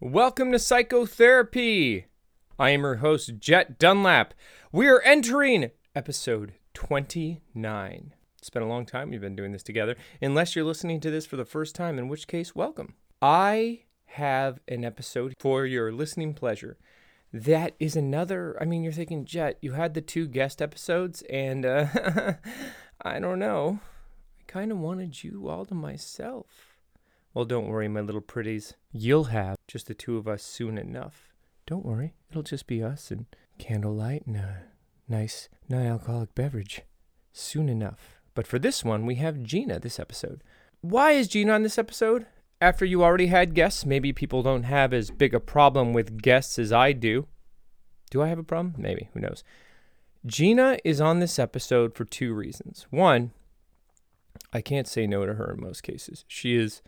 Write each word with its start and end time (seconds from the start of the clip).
Welcome 0.00 0.52
to 0.52 0.60
Psychotherapy. 0.60 2.06
I 2.56 2.70
am 2.70 2.82
your 2.82 2.96
host, 2.96 3.40
Jet 3.40 3.80
Dunlap. 3.80 4.32
We 4.70 4.86
are 4.86 5.00
entering 5.00 5.72
episode 5.92 6.52
29. 6.74 8.14
It's 8.38 8.48
been 8.48 8.62
a 8.62 8.68
long 8.68 8.86
time 8.86 9.10
we've 9.10 9.20
been 9.20 9.34
doing 9.34 9.50
this 9.50 9.64
together, 9.64 9.96
unless 10.22 10.54
you're 10.54 10.64
listening 10.64 11.00
to 11.00 11.10
this 11.10 11.26
for 11.26 11.34
the 11.34 11.44
first 11.44 11.74
time, 11.74 11.98
in 11.98 12.06
which 12.06 12.28
case, 12.28 12.54
welcome. 12.54 12.94
I 13.20 13.80
have 14.04 14.60
an 14.68 14.84
episode 14.84 15.34
for 15.40 15.66
your 15.66 15.90
listening 15.90 16.32
pleasure. 16.32 16.78
That 17.32 17.74
is 17.80 17.96
another, 17.96 18.56
I 18.60 18.66
mean, 18.66 18.84
you're 18.84 18.92
thinking, 18.92 19.24
Jet, 19.24 19.58
you 19.60 19.72
had 19.72 19.94
the 19.94 20.00
two 20.00 20.28
guest 20.28 20.62
episodes, 20.62 21.22
and 21.28 21.66
uh, 21.66 21.86
I 23.02 23.18
don't 23.18 23.40
know. 23.40 23.80
I 24.38 24.44
kind 24.46 24.70
of 24.70 24.78
wanted 24.78 25.24
you 25.24 25.48
all 25.48 25.66
to 25.66 25.74
myself. 25.74 26.67
Well, 27.34 27.44
don't 27.44 27.68
worry, 27.68 27.88
my 27.88 28.00
little 28.00 28.20
pretties. 28.20 28.74
You'll 28.92 29.24
have 29.24 29.56
just 29.66 29.86
the 29.86 29.94
two 29.94 30.16
of 30.16 30.26
us 30.26 30.42
soon 30.42 30.78
enough. 30.78 31.28
Don't 31.66 31.84
worry, 31.84 32.14
it'll 32.30 32.42
just 32.42 32.66
be 32.66 32.82
us 32.82 33.10
and 33.10 33.26
candlelight 33.58 34.26
and 34.26 34.36
a 34.36 34.62
nice 35.08 35.48
non 35.68 35.86
alcoholic 35.86 36.34
beverage. 36.34 36.82
Soon 37.32 37.68
enough. 37.68 38.20
But 38.34 38.46
for 38.46 38.58
this 38.58 38.84
one, 38.84 39.04
we 39.04 39.16
have 39.16 39.42
Gina 39.42 39.78
this 39.78 39.98
episode. 40.00 40.42
Why 40.80 41.12
is 41.12 41.28
Gina 41.28 41.52
on 41.52 41.62
this 41.62 41.78
episode? 41.78 42.26
After 42.60 42.84
you 42.84 43.04
already 43.04 43.26
had 43.26 43.54
guests, 43.54 43.84
maybe 43.86 44.12
people 44.12 44.42
don't 44.42 44.64
have 44.64 44.92
as 44.92 45.10
big 45.10 45.34
a 45.34 45.40
problem 45.40 45.92
with 45.92 46.22
guests 46.22 46.58
as 46.58 46.72
I 46.72 46.92
do. 46.92 47.26
Do 48.10 48.22
I 48.22 48.28
have 48.28 48.38
a 48.38 48.44
problem? 48.44 48.74
Maybe, 48.78 49.10
who 49.12 49.20
knows. 49.20 49.44
Gina 50.26 50.78
is 50.84 51.00
on 51.00 51.20
this 51.20 51.38
episode 51.38 51.94
for 51.94 52.04
two 52.04 52.34
reasons. 52.34 52.86
One, 52.90 53.32
I 54.52 54.60
can't 54.60 54.88
say 54.88 55.06
no 55.06 55.26
to 55.26 55.34
her 55.34 55.52
in 55.54 55.60
most 55.60 55.82
cases. 55.82 56.24
She 56.26 56.56
is 56.56 56.82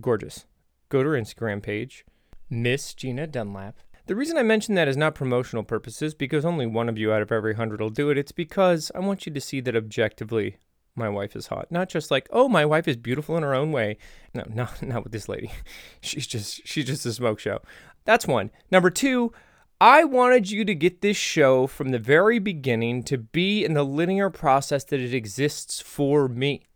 gorgeous. 0.00 0.46
Go 0.88 1.02
to 1.02 1.10
her 1.10 1.20
Instagram 1.20 1.62
page, 1.62 2.04
Miss 2.48 2.94
Gina 2.94 3.26
Dunlap. 3.26 3.76
The 4.06 4.14
reason 4.14 4.38
I 4.38 4.44
mention 4.44 4.76
that 4.76 4.86
is 4.86 4.96
not 4.96 5.16
promotional 5.16 5.64
purposes, 5.64 6.14
because 6.14 6.44
only 6.44 6.64
one 6.64 6.88
of 6.88 6.96
you 6.96 7.12
out 7.12 7.22
of 7.22 7.32
every 7.32 7.54
hundred 7.54 7.80
will 7.80 7.90
do 7.90 8.10
it. 8.10 8.18
It's 8.18 8.30
because 8.30 8.92
I 8.94 9.00
want 9.00 9.26
you 9.26 9.32
to 9.32 9.40
see 9.40 9.60
that 9.60 9.74
objectively, 9.74 10.58
my 10.94 11.08
wife 11.08 11.34
is 11.34 11.48
hot. 11.48 11.72
Not 11.72 11.88
just 11.88 12.10
like, 12.10 12.28
oh, 12.30 12.48
my 12.48 12.64
wife 12.64 12.86
is 12.86 12.96
beautiful 12.96 13.36
in 13.36 13.42
her 13.42 13.54
own 13.54 13.72
way. 13.72 13.98
No, 14.32 14.44
not 14.48 14.80
not 14.80 15.02
with 15.02 15.12
this 15.12 15.28
lady. 15.28 15.50
She's 16.00 16.26
just 16.26 16.66
she's 16.66 16.86
just 16.86 17.04
a 17.04 17.12
smoke 17.12 17.40
show. 17.40 17.58
That's 18.04 18.26
one. 18.26 18.52
Number 18.70 18.90
two, 18.90 19.32
I 19.80 20.04
wanted 20.04 20.50
you 20.50 20.64
to 20.64 20.74
get 20.74 21.02
this 21.02 21.16
show 21.16 21.66
from 21.66 21.90
the 21.90 21.98
very 21.98 22.38
beginning 22.38 23.02
to 23.04 23.18
be 23.18 23.64
in 23.64 23.74
the 23.74 23.82
linear 23.82 24.30
process 24.30 24.84
that 24.84 25.00
it 25.00 25.12
exists 25.12 25.80
for 25.80 26.28
me. 26.28 26.68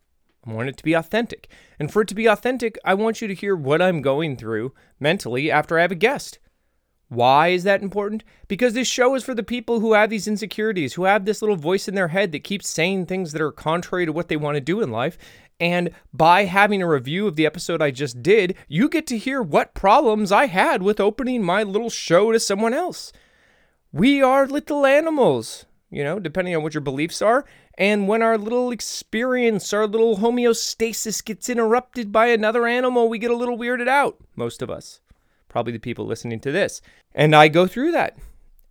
I 0.47 0.53
want 0.53 0.69
it 0.69 0.77
to 0.79 0.85
be 0.85 0.95
authentic. 0.95 1.49
And 1.79 1.93
for 1.93 2.03
it 2.03 2.09
to 2.09 2.15
be 2.15 2.27
authentic, 2.27 2.79
I 2.85 2.95
want 2.95 3.21
you 3.21 3.29
to 3.29 3.35
hear 3.35 3.55
what 3.55 3.83
I'm 3.83 4.01
going 4.01 4.37
through 4.37 4.73
mentally 4.99 5.51
after 5.51 5.79
I 5.79 5.83
have 5.83 5.93
a 5.93 5.97
guest. 5.97 6.39
Why 7.09 7.49
is 7.49 7.65
that 7.65 7.83
important? 7.83 8.23
Because 8.47 8.73
this 8.73 8.87
show 8.87 9.17
is 9.17 9.25
for 9.25 9.35
the 9.35 9.43
people 9.43 9.81
who 9.81 9.95
have 9.95 10.11
these 10.11 10.29
insecurities, 10.29 10.95
who 10.95 11.05
have 11.05 11.25
this 11.25 11.43
little 11.43 11.57
voice 11.57 11.89
in 11.89 11.97
their 11.97 12.09
head 12.09 12.31
that 12.33 12.45
keeps 12.45 12.69
saying 12.69 13.07
things 13.07 13.33
that 13.33 13.43
are 13.43 13.51
contrary 13.51 14.07
to 14.07 14.13
what 14.13 14.29
they 14.29 14.37
want 14.37 14.55
to 14.55 14.61
do 14.61 14.81
in 14.81 14.91
life. 14.93 15.19
And 15.59 15.91
by 16.15 16.45
having 16.45 16.81
a 16.81 16.89
review 16.89 17.27
of 17.27 17.35
the 17.37 17.47
episode 17.47 17.83
I 17.83 17.91
just 17.91 18.23
did, 18.23 18.55
you 18.69 18.89
get 18.89 19.09
to 19.09 19.19
hear 19.19 19.43
what 19.43 19.75
problems 19.75 20.31
I 20.31 20.47
had 20.47 20.83
with 20.83 21.01
opening 21.01 21.43
my 21.43 21.65
little 21.65 21.91
show 21.91 22.31
to 22.33 22.41
someone 22.41 22.73
else. 22.73 23.13
We 23.93 24.23
are 24.23 24.47
little 24.47 24.87
animals, 24.87 25.67
you 25.91 26.05
know, 26.05 26.21
depending 26.21 26.55
on 26.55 26.63
what 26.63 26.75
your 26.75 26.81
beliefs 26.81 27.21
are. 27.21 27.45
And 27.81 28.07
when 28.07 28.23
our 28.23 28.39
little 28.39 28.71
experience, 28.71 29.73
our 29.73 29.89
little 29.89 30.19
homeostasis 30.19 31.25
gets 31.25 31.49
interrupted 31.49 32.13
by 32.13 32.27
another 32.27 32.69
animal, 32.69 33.09
we 33.09 33.19
get 33.19 33.33
a 33.33 33.37
little 33.37 33.59
weirded 33.59 33.89
out, 33.89 34.19
most 34.37 34.63
of 34.63 34.71
us 34.71 35.01
probably 35.51 35.73
the 35.73 35.79
people 35.79 36.07
listening 36.07 36.41
to 36.41 36.53
this. 36.53 36.81
And 37.15 37.37
I 37.37 37.49
go 37.49 37.67
through 37.67 37.93
that. 37.93 38.17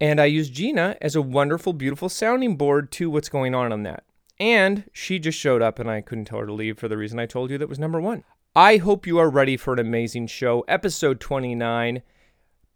And 0.02 0.20
I 0.20 0.26
use 0.26 0.50
Gina 0.50 0.96
as 1.02 1.16
a 1.16 1.22
wonderful, 1.22 1.74
beautiful 1.74 2.10
sounding 2.10 2.56
board 2.56 2.92
to 2.94 3.10
what's 3.10 3.30
going 3.30 3.54
on 3.54 3.72
on 3.72 3.84
that. 3.84 4.06
And 4.40 4.86
she 4.94 5.20
just 5.20 5.38
showed 5.38 5.62
up, 5.62 5.78
and 5.78 5.92
I 5.92 6.00
couldn't 6.00 6.26
tell 6.26 6.40
her 6.40 6.46
to 6.46 6.54
leave 6.54 6.80
for 6.80 6.88
the 6.88 6.98
reason 6.98 7.20
I 7.20 7.26
told 7.26 7.52
you 7.52 7.58
that 7.58 7.68
was 7.68 7.78
number 7.78 8.00
one. 8.00 8.24
I 8.56 8.78
hope 8.78 9.06
you 9.06 9.20
are 9.20 9.30
ready 9.30 9.58
for 9.58 9.74
an 9.74 9.80
amazing 9.80 10.28
show. 10.28 10.64
Episode 10.70 11.20
29. 11.20 12.02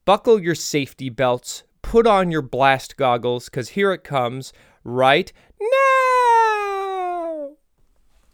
Buckle 0.04 0.42
your 0.42 0.56
safety 0.56 1.10
belts, 1.10 1.64
put 1.82 2.06
on 2.06 2.30
your 2.30 2.42
blast 2.42 2.98
goggles, 2.98 3.46
because 3.46 3.70
here 3.70 3.94
it 3.94 4.04
comes 4.04 4.52
right 4.84 5.32
now. 5.62 6.03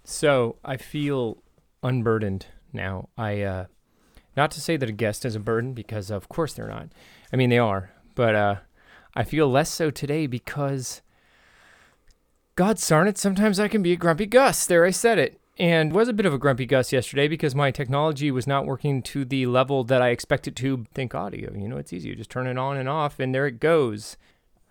So 0.09 0.55
I 0.65 0.77
feel 0.77 1.43
unburdened 1.83 2.47
now. 2.73 3.09
I, 3.15 3.43
uh, 3.43 3.65
not 4.35 4.49
to 4.51 4.59
say 4.59 4.75
that 4.75 4.89
a 4.89 4.91
guest 4.91 5.23
is 5.23 5.35
a 5.35 5.39
burden, 5.39 5.73
because 5.73 6.09
of 6.09 6.27
course 6.27 6.53
they're 6.53 6.67
not. 6.67 6.87
I 7.31 7.35
mean, 7.35 7.51
they 7.51 7.59
are. 7.59 7.91
But 8.15 8.33
uh, 8.33 8.55
I 9.15 9.23
feel 9.23 9.47
less 9.47 9.69
so 9.69 9.91
today 9.91 10.25
because, 10.25 11.03
God 12.55 12.81
darn 12.87 13.07
it, 13.07 13.19
sometimes 13.19 13.59
I 13.59 13.67
can 13.67 13.83
be 13.83 13.93
a 13.93 13.95
grumpy 13.95 14.25
Gus. 14.25 14.65
There, 14.65 14.83
I 14.83 14.89
said 14.89 15.19
it. 15.19 15.39
And 15.59 15.93
was 15.93 16.07
a 16.07 16.13
bit 16.13 16.25
of 16.25 16.33
a 16.33 16.39
grumpy 16.39 16.65
Gus 16.65 16.91
yesterday 16.91 17.27
because 17.27 17.53
my 17.53 17.69
technology 17.69 18.31
was 18.31 18.47
not 18.47 18.65
working 18.65 19.03
to 19.03 19.23
the 19.23 19.45
level 19.45 19.83
that 19.83 20.01
I 20.01 20.09
expected 20.09 20.55
to. 20.55 20.85
Think 20.91 21.13
audio, 21.13 21.53
you 21.53 21.67
know, 21.67 21.77
it's 21.77 21.93
easy. 21.93 22.09
You 22.09 22.15
just 22.15 22.31
turn 22.31 22.47
it 22.47 22.57
on 22.57 22.77
and 22.77 22.89
off, 22.89 23.19
and 23.19 23.33
there 23.33 23.45
it 23.45 23.59
goes. 23.59 24.17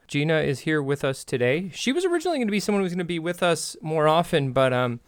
Gina 0.09 0.41
is 0.41 0.61
here 0.61 0.83
with 0.83 1.05
us 1.05 1.23
today. 1.23 1.71
She 1.75 1.93
was 1.93 2.07
originally 2.07 2.39
going 2.39 2.49
to 2.49 2.53
be 2.53 2.61
someone 2.61 2.81
who 2.81 2.85
was 2.85 2.93
going 2.93 2.99
to 2.99 3.05
be 3.05 3.19
with 3.19 3.43
us 3.43 3.77
more 3.83 4.09
often, 4.09 4.53
but 4.53 4.73
um, 4.73 5.01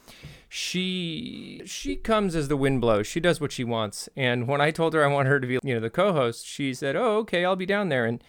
she 0.50 1.62
she 1.65 1.97
comes 1.97 2.37
as 2.37 2.49
the 2.49 2.56
wind 2.56 2.83
blows. 2.83 3.06
She 3.06 3.19
does 3.19 3.41
what 3.41 3.50
she 3.50 3.65
wants. 3.65 4.11
And 4.15 4.47
when 4.47 4.61
I 4.61 4.71
told 4.71 4.93
her 4.93 5.03
I 5.03 5.06
want 5.06 5.27
her 5.27 5.41
to 5.41 5.47
be, 5.47 5.59
you 5.62 5.75
know, 5.75 5.81
the 5.81 5.88
co-host, 5.88 6.47
she 6.47 6.75
said, 6.75 6.97
"Oh, 6.97 7.16
okay, 7.19 7.47
I'll 7.47 7.56
be 7.56 7.65
down 7.65 7.88
there." 7.88 8.05
And 8.05 8.22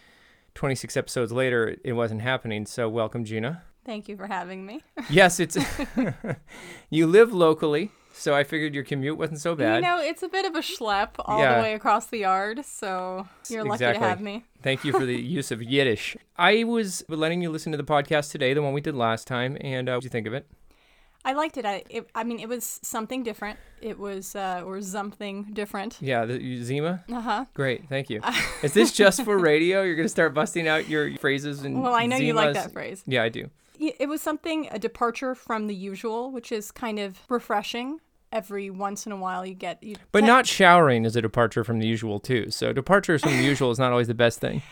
26 0.54 0.96
episodes 0.96 1.30
later, 1.30 1.76
it 1.84 1.92
wasn't 1.92 2.22
happening. 2.22 2.64
So, 2.64 2.88
welcome, 2.88 3.24
Gina. 3.24 3.64
Thank 3.84 4.08
you 4.08 4.16
for 4.16 4.26
having 4.26 4.64
me. 4.64 4.80
yes, 5.10 5.40
it's 5.40 5.58
you 6.90 7.06
live 7.06 7.34
locally, 7.34 7.90
so 8.12 8.34
I 8.34 8.44
figured 8.44 8.74
your 8.74 8.84
commute 8.84 9.18
wasn't 9.18 9.40
so 9.40 9.54
bad. 9.54 9.76
You 9.76 9.82
know, 9.82 9.98
it's 9.98 10.22
a 10.22 10.28
bit 10.28 10.44
of 10.44 10.54
a 10.54 10.60
schlep 10.60 11.10
all 11.20 11.40
yeah. 11.40 11.56
the 11.56 11.62
way 11.62 11.74
across 11.74 12.06
the 12.06 12.18
yard, 12.18 12.64
so 12.64 13.26
you're 13.48 13.64
lucky 13.64 13.84
to 13.84 13.98
have 13.98 14.20
me. 14.20 14.44
Thank 14.62 14.84
you 14.84 14.92
for 14.92 15.04
the 15.04 15.16
use 15.20 15.50
of 15.50 15.62
Yiddish. 15.62 16.16
I 16.36 16.64
was 16.64 17.04
letting 17.08 17.42
you 17.42 17.50
listen 17.50 17.72
to 17.72 17.78
the 17.78 17.84
podcast 17.84 18.30
today, 18.30 18.54
the 18.54 18.62
one 18.62 18.72
we 18.72 18.80
did 18.80 18.94
last 18.94 19.26
time, 19.26 19.56
and 19.60 19.88
uh, 19.88 19.92
what 19.92 20.02
did 20.02 20.04
you 20.04 20.10
think 20.10 20.26
of 20.26 20.34
it? 20.34 20.46
I 21.24 21.34
liked 21.34 21.56
it. 21.56 21.64
I 21.64 21.84
it, 21.88 22.08
I 22.14 22.24
mean, 22.24 22.40
it 22.40 22.48
was 22.48 22.80
something 22.82 23.22
different. 23.22 23.58
It 23.80 23.98
was 23.98 24.34
uh, 24.34 24.62
or 24.64 24.80
something 24.82 25.44
different. 25.52 25.98
Yeah, 26.00 26.24
the 26.24 26.62
Zima. 26.62 27.04
Uh 27.10 27.20
huh. 27.20 27.44
Great, 27.54 27.88
thank 27.88 28.10
you. 28.10 28.20
Is 28.62 28.72
this 28.72 28.92
just 28.92 29.22
for 29.22 29.38
radio? 29.38 29.82
You're 29.82 29.94
gonna 29.94 30.08
start 30.08 30.34
busting 30.34 30.66
out 30.66 30.88
your 30.88 31.16
phrases 31.18 31.62
and. 31.62 31.82
Well, 31.82 31.94
I 31.94 32.06
know 32.06 32.16
Zimas? 32.16 32.26
you 32.26 32.32
like 32.34 32.54
that 32.54 32.72
phrase. 32.72 33.04
Yeah, 33.06 33.22
I 33.22 33.28
do. 33.28 33.50
It 33.78 34.08
was 34.08 34.20
something 34.20 34.68
a 34.70 34.78
departure 34.78 35.34
from 35.34 35.66
the 35.66 35.74
usual, 35.74 36.30
which 36.30 36.52
is 36.52 36.70
kind 36.70 36.98
of 36.98 37.18
refreshing. 37.28 38.00
Every 38.30 38.70
once 38.70 39.04
in 39.04 39.12
a 39.12 39.16
while, 39.16 39.44
you 39.44 39.54
get 39.54 39.82
you. 39.82 39.96
But 40.10 40.24
not 40.24 40.46
showering 40.46 41.04
is 41.04 41.16
a 41.16 41.22
departure 41.22 41.64
from 41.64 41.80
the 41.80 41.86
usual 41.86 42.18
too. 42.18 42.50
So 42.50 42.72
departures 42.72 43.22
from 43.22 43.36
the 43.36 43.42
usual 43.42 43.70
is 43.70 43.78
not 43.78 43.90
always 43.90 44.08
the 44.08 44.14
best 44.14 44.40
thing 44.40 44.62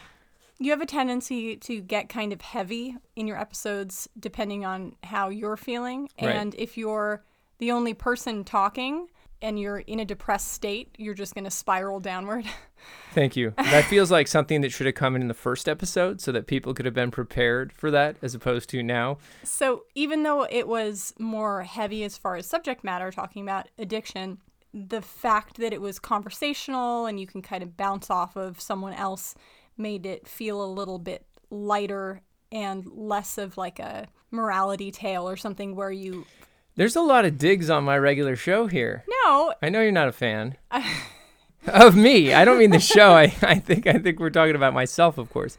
you 0.61 0.71
have 0.71 0.83
a 0.83 0.87
tendency 0.87 1.57
to 1.57 1.81
get 1.81 2.11
kind 2.11 2.33
of 2.33 2.43
heavy 2.43 2.95
in 3.17 3.27
your 3.27 3.39
episodes 3.39 4.09
depending 4.19 4.65
on 4.65 4.95
how 5.03 5.31
you're 5.31 5.57
feeling. 5.57 6.09
Right. 6.21 6.37
And 6.37 6.55
if 6.55 6.77
you're 6.77 7.25
the 7.59 7.73
only 7.73 7.95
person 7.95 8.45
talking 8.45 9.09
and 9.43 9.59
you're 9.59 9.79
in 9.79 10.01
a 10.01 10.05
depressed 10.05 10.53
state, 10.53 10.95
you're 10.99 11.15
just 11.15 11.35
going 11.35 11.45
to 11.45 11.51
spiral 11.51 12.01
downward. 12.01 12.45
Thank 13.13 13.37
you. 13.37 13.53
That 13.57 13.85
feels 13.85 14.11
like 14.11 14.29
something 14.29 14.61
that 14.63 14.73
should 14.73 14.87
have 14.87 14.95
come 14.95 15.17
in 15.17 15.29
the 15.29 15.35
first 15.35 15.69
episode 15.69 16.21
so 16.21 16.33
that 16.33 16.47
people 16.47 16.75
could 16.75 16.87
have 16.87 16.95
been 16.95 17.11
prepared 17.11 17.73
for 17.73 17.91
that 17.91 18.17
as 18.23 18.35
opposed 18.35 18.71
to 18.71 18.83
now. 18.83 19.19
So, 19.43 19.85
even 19.95 20.23
though 20.23 20.47
it 20.51 20.67
was 20.67 21.15
more 21.19 21.63
heavy 21.63 22.05
as 22.05 22.17
far 22.17 22.37
as 22.37 22.47
subject 22.47 22.85
matter, 22.85 23.11
talking 23.11 23.43
about 23.43 23.69
addiction, 23.79 24.39
the 24.73 25.03
fact 25.03 25.57
that 25.59 25.73
it 25.73 25.81
was 25.81 25.99
conversational 25.99 27.07
and 27.07 27.19
you 27.19 27.27
can 27.27 27.43
kind 27.43 27.63
of 27.63 27.77
bounce 27.77 28.11
off 28.11 28.37
of 28.37 28.61
someone 28.61 28.93
else 28.93 29.35
made 29.77 30.07
it 30.07 30.29
feel 30.29 30.65
a 30.65 30.67
little 30.67 30.99
bit 30.99 31.27
lighter 31.51 32.23
and 32.53 32.87
less 32.87 33.39
of 33.39 33.57
like 33.57 33.79
a 33.79 34.07
morality 34.31 34.91
tale 34.91 35.29
or 35.29 35.37
something 35.37 35.75
where 35.75 35.91
you 35.91 36.25
There's 36.81 36.97
a 36.97 37.03
lot 37.03 37.27
of 37.27 37.37
digs 37.37 37.69
on 37.69 37.85
my 37.85 37.99
regular 37.99 38.37
show 38.37 38.67
here. 38.67 39.05
No. 39.07 39.53
I 39.61 39.69
know 39.69 39.83
you're 39.83 39.93
not 39.93 40.09
a 40.09 40.13
fan. 40.13 40.57
of 41.67 41.95
me. 41.95 42.33
I 42.33 42.47
don't 42.47 42.57
mean 42.57 42.71
the 42.71 42.81
show. 42.81 43.11
I, 43.13 43.25
I 43.43 43.57
think 43.57 43.87
I 43.87 43.99
think 43.99 44.19
we're 44.19 44.31
talking 44.31 44.57
about 44.57 44.73
myself, 44.73 45.19
of 45.19 45.29
course. 45.29 45.59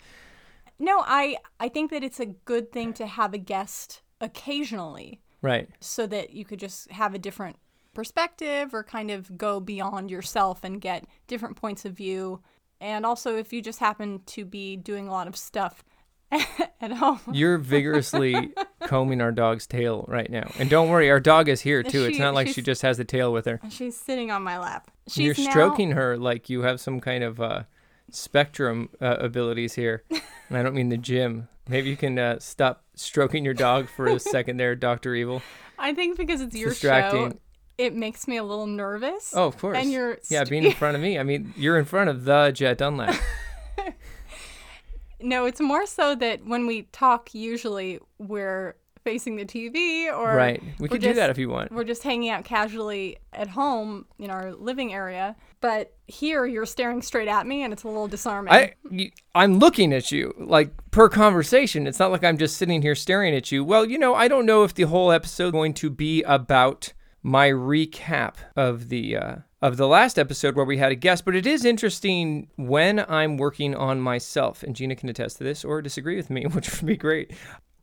No, 0.79 1.03
I 1.05 1.37
I 1.59 1.69
think 1.69 1.91
that 1.91 2.03
it's 2.03 2.19
a 2.19 2.25
good 2.25 2.71
thing 2.71 2.91
to 2.93 3.05
have 3.05 3.35
a 3.35 3.37
guest 3.37 4.01
occasionally. 4.19 5.21
Right. 5.43 5.69
So 5.79 6.07
that 6.07 6.31
you 6.31 6.43
could 6.43 6.59
just 6.59 6.89
have 6.89 7.13
a 7.13 7.19
different 7.19 7.57
perspective 7.93 8.73
or 8.73 8.83
kind 8.83 9.11
of 9.11 9.37
go 9.37 9.59
beyond 9.59 10.09
yourself 10.09 10.63
and 10.63 10.81
get 10.81 11.05
different 11.27 11.55
points 11.55 11.85
of 11.85 11.93
view 11.93 12.41
and 12.81 13.05
also, 13.05 13.37
if 13.37 13.53
you 13.53 13.61
just 13.61 13.77
happen 13.77 14.21
to 14.25 14.43
be 14.43 14.75
doing 14.75 15.07
a 15.07 15.11
lot 15.11 15.27
of 15.27 15.37
stuff 15.37 15.83
at 16.81 16.91
home. 16.91 17.19
You're 17.31 17.57
vigorously 17.57 18.53
combing 18.85 19.21
our 19.21 19.31
dog's 19.31 19.67
tail 19.67 20.05
right 20.07 20.29
now. 20.29 20.51
And 20.57 20.69
don't 20.69 20.89
worry, 20.89 21.09
our 21.09 21.19
dog 21.19 21.49
is 21.49 21.61
here 21.61 21.83
too. 21.83 22.05
it's 22.05 22.19
not 22.19 22.33
like 22.33 22.47
she 22.47 22.61
just 22.61 22.81
has 22.81 22.97
the 22.97 23.05
tail 23.05 23.31
with 23.33 23.45
her. 23.45 23.59
She's 23.69 23.97
sitting 23.97 24.31
on 24.31 24.43
my 24.43 24.57
lap. 24.57 24.89
She's 25.07 25.37
You're 25.37 25.45
now- 25.45 25.51
stroking 25.51 25.91
her 25.91 26.17
like 26.17 26.49
you 26.49 26.61
have 26.61 26.79
some 26.79 26.99
kind 26.99 27.23
of 27.23 27.39
uh, 27.41 27.63
spectrum 28.09 28.89
uh, 29.01 29.17
abilities 29.19 29.73
here. 29.75 30.03
And 30.49 30.57
I 30.57 30.63
don't 30.63 30.75
mean 30.75 30.89
the 30.89 30.97
gym. 30.97 31.47
Maybe 31.67 31.89
you 31.89 31.97
can 31.97 32.17
uh, 32.17 32.39
stop 32.39 32.83
stroking 32.95 33.45
your 33.45 33.53
dog 33.53 33.87
for 33.87 34.07
a 34.07 34.19
second 34.33 34.57
there, 34.57 34.75
Dr. 34.75 35.15
Evil. 35.15 35.41
I 35.77 35.93
think 35.93 36.17
because 36.17 36.41
it's, 36.41 36.55
your 36.55 36.73
show, 36.73 37.33
it 37.77 37.95
makes 37.95 38.27
me 38.27 38.37
a 38.37 38.43
little 38.43 38.67
nervous. 38.67 39.33
Oh, 39.35 39.47
of 39.47 39.57
course. 39.57 39.77
And 39.77 39.91
you're 39.91 40.17
yeah, 40.29 40.43
being 40.43 40.63
in 40.63 40.73
front 40.73 40.95
of 40.95 41.01
me. 41.01 41.17
I 41.17 41.23
mean, 41.23 41.53
you're 41.57 41.77
in 41.77 41.85
front 41.85 42.09
of 42.09 42.25
the 42.25 42.51
Jet 42.51 42.77
Dunlap. 42.77 43.15
No, 45.23 45.45
it's 45.45 45.61
more 45.61 45.85
so 45.85 46.15
that 46.15 46.45
when 46.45 46.67
we 46.67 46.83
talk, 46.91 47.33
usually 47.33 47.99
we're 48.17 48.75
facing 49.03 49.35
the 49.35 49.45
TV 49.45 50.13
or 50.15 50.35
right. 50.35 50.61
We 50.79 50.87
could 50.87 51.01
do 51.01 51.13
that 51.13 51.29
if 51.29 51.37
you 51.37 51.49
want. 51.49 51.71
we're 51.71 51.83
just 51.83 52.03
hanging 52.03 52.29
out 52.29 52.45
casually 52.45 53.17
at 53.33 53.47
home 53.47 54.05
in 54.19 54.29
our 54.29 54.53
living 54.53 54.93
area. 54.93 55.35
But 55.59 55.93
here, 56.07 56.45
you're 56.45 56.65
staring 56.65 57.01
straight 57.01 57.27
at 57.27 57.45
me, 57.45 57.63
and 57.63 57.71
it's 57.71 57.83
a 57.83 57.87
little 57.87 58.07
disarming. 58.07 58.51
I, 58.53 58.73
I'm 59.35 59.59
looking 59.59 59.93
at 59.93 60.11
you 60.11 60.33
like 60.39 60.71
per 60.91 61.07
conversation. 61.07 61.87
It's 61.87 61.99
not 61.99 62.11
like 62.11 62.23
I'm 62.23 62.37
just 62.37 62.57
sitting 62.57 62.81
here 62.81 62.95
staring 62.95 63.35
at 63.35 63.51
you. 63.51 63.63
Well, 63.63 63.85
you 63.85 63.97
know, 63.97 64.15
I 64.15 64.27
don't 64.27 64.45
know 64.45 64.63
if 64.63 64.73
the 64.73 64.83
whole 64.83 65.11
episode 65.11 65.47
is 65.47 65.51
going 65.51 65.73
to 65.75 65.89
be 65.89 66.23
about 66.23 66.93
my 67.23 67.49
recap 67.49 68.35
of 68.55 68.89
the 68.89 69.15
uh, 69.15 69.35
of 69.61 69.77
the 69.77 69.87
last 69.87 70.17
episode 70.17 70.55
where 70.55 70.65
we 70.65 70.77
had 70.77 70.91
a 70.91 70.95
guest, 70.95 71.23
but 71.23 71.35
it 71.35 71.45
is 71.45 71.65
interesting 71.65 72.47
when 72.55 73.05
I'm 73.07 73.37
working 73.37 73.75
on 73.75 74.01
myself, 74.01 74.63
and 74.63 74.75
Gina 74.75 74.95
can 74.95 75.09
attest 75.09 75.37
to 75.37 75.43
this 75.43 75.63
or 75.63 75.81
disagree 75.81 76.15
with 76.15 76.29
me, 76.29 76.45
which 76.51 76.71
would 76.81 76.87
be 76.87 76.97
great. 76.97 77.31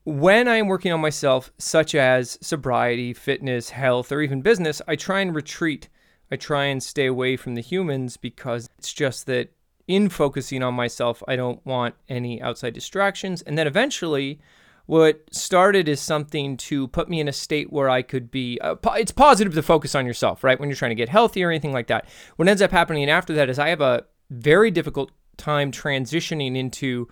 When 0.04 0.48
I'm 0.48 0.66
working 0.66 0.92
on 0.92 1.00
myself, 1.00 1.52
such 1.58 1.94
as 1.94 2.38
sobriety, 2.40 3.12
fitness, 3.12 3.70
health, 3.70 4.10
or 4.10 4.22
even 4.22 4.42
business, 4.42 4.82
I 4.88 4.96
try 4.96 5.20
and 5.20 5.34
retreat. 5.34 5.88
I 6.32 6.36
try 6.36 6.64
and 6.64 6.82
stay 6.82 7.06
away 7.06 7.36
from 7.36 7.54
the 7.54 7.60
humans 7.60 8.16
because 8.16 8.68
it's 8.78 8.92
just 8.92 9.26
that 9.26 9.52
in 9.86 10.08
focusing 10.08 10.62
on 10.62 10.74
myself, 10.74 11.22
I 11.28 11.36
don't 11.36 11.64
want 11.64 11.94
any 12.08 12.42
outside 12.42 12.74
distractions. 12.74 13.42
And 13.42 13.56
then 13.56 13.66
eventually, 13.66 14.40
what 14.88 15.22
started 15.30 15.86
as 15.86 16.00
something 16.00 16.56
to 16.56 16.88
put 16.88 17.10
me 17.10 17.20
in 17.20 17.28
a 17.28 17.32
state 17.32 17.70
where 17.70 17.90
I 17.90 18.00
could 18.00 18.30
be. 18.30 18.58
Uh, 18.62 18.74
it's 18.94 19.12
positive 19.12 19.52
to 19.52 19.62
focus 19.62 19.94
on 19.94 20.06
yourself, 20.06 20.42
right? 20.42 20.58
When 20.58 20.70
you're 20.70 20.76
trying 20.76 20.92
to 20.92 20.94
get 20.94 21.10
healthy 21.10 21.44
or 21.44 21.50
anything 21.50 21.74
like 21.74 21.88
that. 21.88 22.08
What 22.36 22.48
ends 22.48 22.62
up 22.62 22.70
happening 22.70 23.10
after 23.10 23.34
that 23.34 23.50
is 23.50 23.58
I 23.58 23.68
have 23.68 23.82
a 23.82 24.06
very 24.30 24.70
difficult 24.70 25.12
time 25.36 25.70
transitioning 25.70 26.56
into 26.56 27.06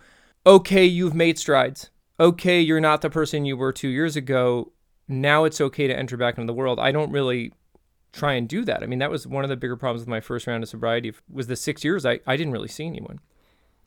okay, 0.46 0.86
you've 0.86 1.14
made 1.14 1.38
strides. 1.38 1.90
Okay, 2.18 2.62
you're 2.62 2.80
not 2.80 3.02
the 3.02 3.10
person 3.10 3.44
you 3.44 3.58
were 3.58 3.72
two 3.72 3.88
years 3.88 4.16
ago. 4.16 4.72
Now 5.06 5.44
it's 5.44 5.60
okay 5.60 5.86
to 5.86 5.94
enter 5.94 6.16
back 6.16 6.38
into 6.38 6.46
the 6.46 6.56
world. 6.56 6.80
I 6.80 6.92
don't 6.92 7.12
really 7.12 7.52
try 8.10 8.32
and 8.32 8.48
do 8.48 8.64
that. 8.64 8.82
I 8.82 8.86
mean, 8.86 9.00
that 9.00 9.10
was 9.10 9.26
one 9.26 9.44
of 9.44 9.50
the 9.50 9.56
bigger 9.56 9.76
problems 9.76 10.00
with 10.00 10.08
my 10.08 10.20
first 10.20 10.46
round 10.46 10.62
of 10.62 10.70
sobriety 10.70 11.12
was 11.30 11.46
the 11.46 11.56
six 11.56 11.84
years 11.84 12.06
I, 12.06 12.20
I 12.26 12.38
didn't 12.38 12.54
really 12.54 12.68
see 12.68 12.86
anyone. 12.86 13.20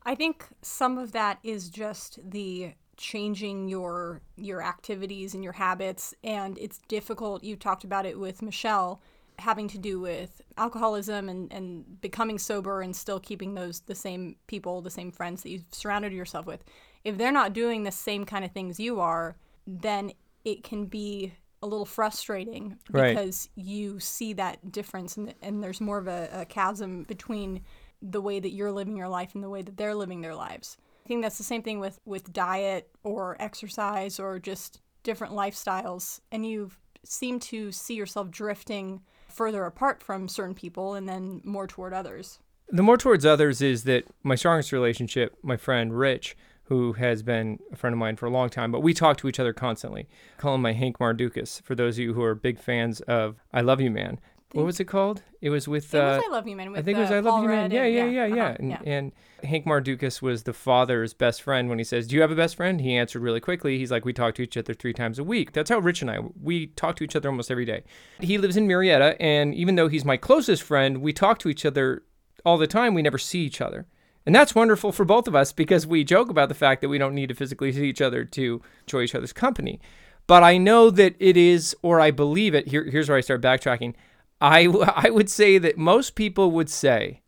I 0.03 0.13
think 0.13 0.45
some 0.61 0.99
of 0.99 1.11
that 1.13 1.39
is 1.41 1.69
just 1.69 2.19
the 2.23 2.73
changing 2.99 3.67
your 3.69 4.21
your 4.35 4.61
activities 4.61 5.33
and 5.33 5.43
your 5.43 5.53
habits 5.53 6.13
and 6.23 6.57
it's 6.57 6.79
difficult 6.89 7.43
you 7.43 7.55
talked 7.55 7.83
about 7.85 8.05
it 8.05 8.19
with 8.19 8.41
Michelle 8.41 9.01
having 9.39 9.69
to 9.69 9.77
do 9.77 10.01
with 10.01 10.41
alcoholism 10.57 11.29
and, 11.29 11.51
and 11.53 12.01
becoming 12.01 12.37
sober 12.37 12.81
and 12.81 12.93
still 12.93 13.19
keeping 13.19 13.53
those 13.53 13.79
the 13.81 13.95
same 13.95 14.35
people 14.47 14.81
the 14.81 14.89
same 14.89 15.11
friends 15.11 15.43
that 15.43 15.49
you've 15.49 15.63
surrounded 15.71 16.11
yourself 16.11 16.45
with 16.45 16.63
if 17.05 17.17
they're 17.17 17.31
not 17.31 17.53
doing 17.53 17.83
the 17.83 17.91
same 17.91 18.25
kind 18.25 18.43
of 18.43 18.51
things 18.51 18.79
you 18.79 18.99
are 18.99 19.37
then 19.65 20.11
it 20.43 20.61
can 20.63 20.85
be 20.85 21.33
a 21.61 21.67
little 21.67 21.85
frustrating 21.85 22.77
Right. 22.91 23.15
because 23.15 23.49
you 23.55 23.99
see 23.99 24.33
that 24.33 24.71
difference 24.71 25.15
and, 25.17 25.33
and 25.41 25.63
there's 25.63 25.79
more 25.81 25.97
of 25.97 26.07
a, 26.07 26.29
a 26.33 26.45
chasm 26.45 27.03
between 27.03 27.61
the 28.01 28.21
way 28.21 28.39
that 28.39 28.51
you're 28.51 28.71
living 28.71 28.95
your 28.95 29.09
life 29.09 29.35
and 29.35 29.43
the 29.43 29.49
way 29.49 29.61
that 29.61 29.75
they're 29.77 29.95
living 29.95 30.21
their 30.21 30.35
lives. 30.35 30.77
Think 31.09 31.23
that's 31.23 31.39
the 31.39 31.43
same 31.43 31.63
thing 31.63 31.79
with 31.79 31.99
with 32.05 32.31
diet 32.31 32.87
or 33.03 33.35
exercise 33.39 34.19
or 34.19 34.37
just 34.37 34.79
different 35.01 35.33
lifestyles 35.33 36.19
and 36.31 36.45
you 36.45 36.69
seem 37.03 37.39
to 37.39 37.71
see 37.71 37.95
yourself 37.95 38.29
drifting 38.29 39.01
further 39.27 39.65
apart 39.65 40.03
from 40.03 40.27
certain 40.27 40.53
people 40.53 40.93
and 40.93 41.09
then 41.09 41.41
more 41.43 41.65
toward 41.65 41.95
others. 41.95 42.37
The 42.67 42.83
more 42.83 42.95
towards 42.95 43.25
others 43.25 43.59
is 43.59 43.85
that 43.85 44.03
my 44.21 44.35
strongest 44.35 44.71
relationship, 44.71 45.35
my 45.41 45.57
friend 45.57 45.97
Rich, 45.97 46.37
who 46.65 46.93
has 46.93 47.23
been 47.23 47.57
a 47.71 47.75
friend 47.75 47.95
of 47.95 47.97
mine 47.97 48.15
for 48.15 48.27
a 48.27 48.31
long 48.31 48.51
time, 48.51 48.71
but 48.71 48.81
we 48.81 48.93
talk 48.93 49.17
to 49.17 49.27
each 49.27 49.39
other 49.39 49.51
constantly. 49.51 50.07
Call 50.37 50.53
him 50.53 50.61
my 50.61 50.73
Hank 50.73 50.99
Mardukas. 50.99 51.59
For 51.63 51.73
those 51.73 51.95
of 51.95 52.03
you 52.03 52.13
who 52.13 52.21
are 52.21 52.35
big 52.35 52.59
fans 52.59 53.01
of 53.01 53.37
I 53.51 53.61
Love 53.61 53.81
You 53.81 53.89
Man, 53.89 54.19
what 54.53 54.65
was 54.65 54.79
it 54.79 54.85
called? 54.85 55.21
It 55.41 55.49
was 55.51 55.67
with. 55.67 55.93
It 55.93 55.97
was 55.97 56.17
Uh, 56.17 56.21
I 56.25 56.31
Love 56.31 56.47
You 56.47 56.55
Man 56.55 56.75
I 56.75 56.81
think 56.81 56.97
it 56.97 57.01
was 57.01 57.11
uh, 57.11 57.15
I 57.15 57.19
Love 57.19 57.43
You 57.43 57.49
Man. 57.49 57.63
Rudd 57.63 57.73
Yeah, 57.73 57.85
yeah, 57.85 58.05
yeah, 58.05 58.25
yeah. 58.25 58.45
uh-huh, 58.45 58.55
And, 58.59 58.87
and 58.87 59.11
Hank 59.43 59.65
Mardukas 59.65 60.21
was 60.21 60.43
the 60.43 60.53
father's 60.53 61.13
best 61.13 61.41
friend 61.41 61.69
when 61.69 61.77
he 61.77 61.83
says, 61.83 62.07
Do 62.07 62.15
you 62.15 62.21
have 62.21 62.31
a 62.31 62.35
best 62.35 62.55
friend? 62.55 62.81
He 62.81 62.95
answered 62.95 63.21
really 63.21 63.39
quickly. 63.39 63.77
He's 63.77 63.91
like, 63.91 64.05
We 64.05 64.13
talk 64.13 64.35
to 64.35 64.41
each 64.41 64.57
other 64.57 64.73
three 64.73 64.93
times 64.93 65.19
a 65.19 65.23
week. 65.23 65.51
That's 65.53 65.69
how 65.69 65.79
Rich 65.79 66.01
and 66.01 66.09
I, 66.09 66.19
we 66.41 66.67
talk 66.67 66.95
to 66.97 67.03
each 67.03 67.15
other 67.15 67.29
almost 67.29 67.51
every 67.51 67.65
day. 67.65 67.83
He 68.19 68.37
lives 68.37 68.57
in 68.57 68.67
Marietta, 68.67 69.21
and 69.21 69.53
even 69.53 69.75
though 69.75 69.87
he's 69.87 70.03
my 70.05 70.17
closest 70.17 70.63
friend, 70.63 70.97
we 71.01 71.13
talk 71.13 71.39
to 71.39 71.49
each 71.49 71.65
other 71.65 72.03
all 72.43 72.57
the 72.57 72.67
time. 72.67 72.93
We 72.93 73.01
never 73.01 73.17
see 73.17 73.41
each 73.41 73.61
other. 73.61 73.85
And 74.25 74.35
that's 74.35 74.53
wonderful 74.53 74.91
for 74.91 75.05
both 75.05 75.27
of 75.27 75.35
us 75.35 75.51
because 75.51 75.87
we 75.87 76.03
joke 76.03 76.29
about 76.29 76.49
the 76.49 76.55
fact 76.55 76.81
that 76.81 76.89
we 76.89 76.97
don't 76.97 77.15
need 77.15 77.29
to 77.29 77.35
physically 77.35 77.71
see 77.71 77.85
each 77.87 78.01
other 78.01 78.25
to 78.25 78.61
enjoy 78.81 79.01
each 79.01 79.15
other's 79.15 79.33
company. 79.33 79.79
But 80.27 80.43
I 80.43 80.57
know 80.59 80.91
that 80.91 81.15
it 81.17 81.37
is, 81.37 81.75
or 81.81 81.99
I 81.99 82.11
believe 82.11 82.53
it. 82.53 82.67
Here, 82.67 82.83
here's 82.83 83.09
where 83.09 83.17
I 83.17 83.21
start 83.21 83.41
backtracking. 83.41 83.95
I, 84.41 84.65
w- 84.65 84.85
I 84.95 85.09
would 85.09 85.29
say 85.29 85.57
that 85.57 85.77
most 85.77 86.15
people 86.15 86.51
would 86.51 86.69
say, 86.69 87.21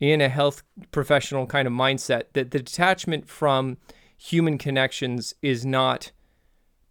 in 0.00 0.20
a 0.20 0.28
health 0.28 0.62
professional 0.92 1.46
kind 1.46 1.66
of 1.66 1.74
mindset, 1.74 2.24
that 2.34 2.50
the 2.52 2.58
detachment 2.60 3.28
from 3.28 3.78
human 4.16 4.58
connections 4.58 5.34
is 5.42 5.64
not 5.66 6.12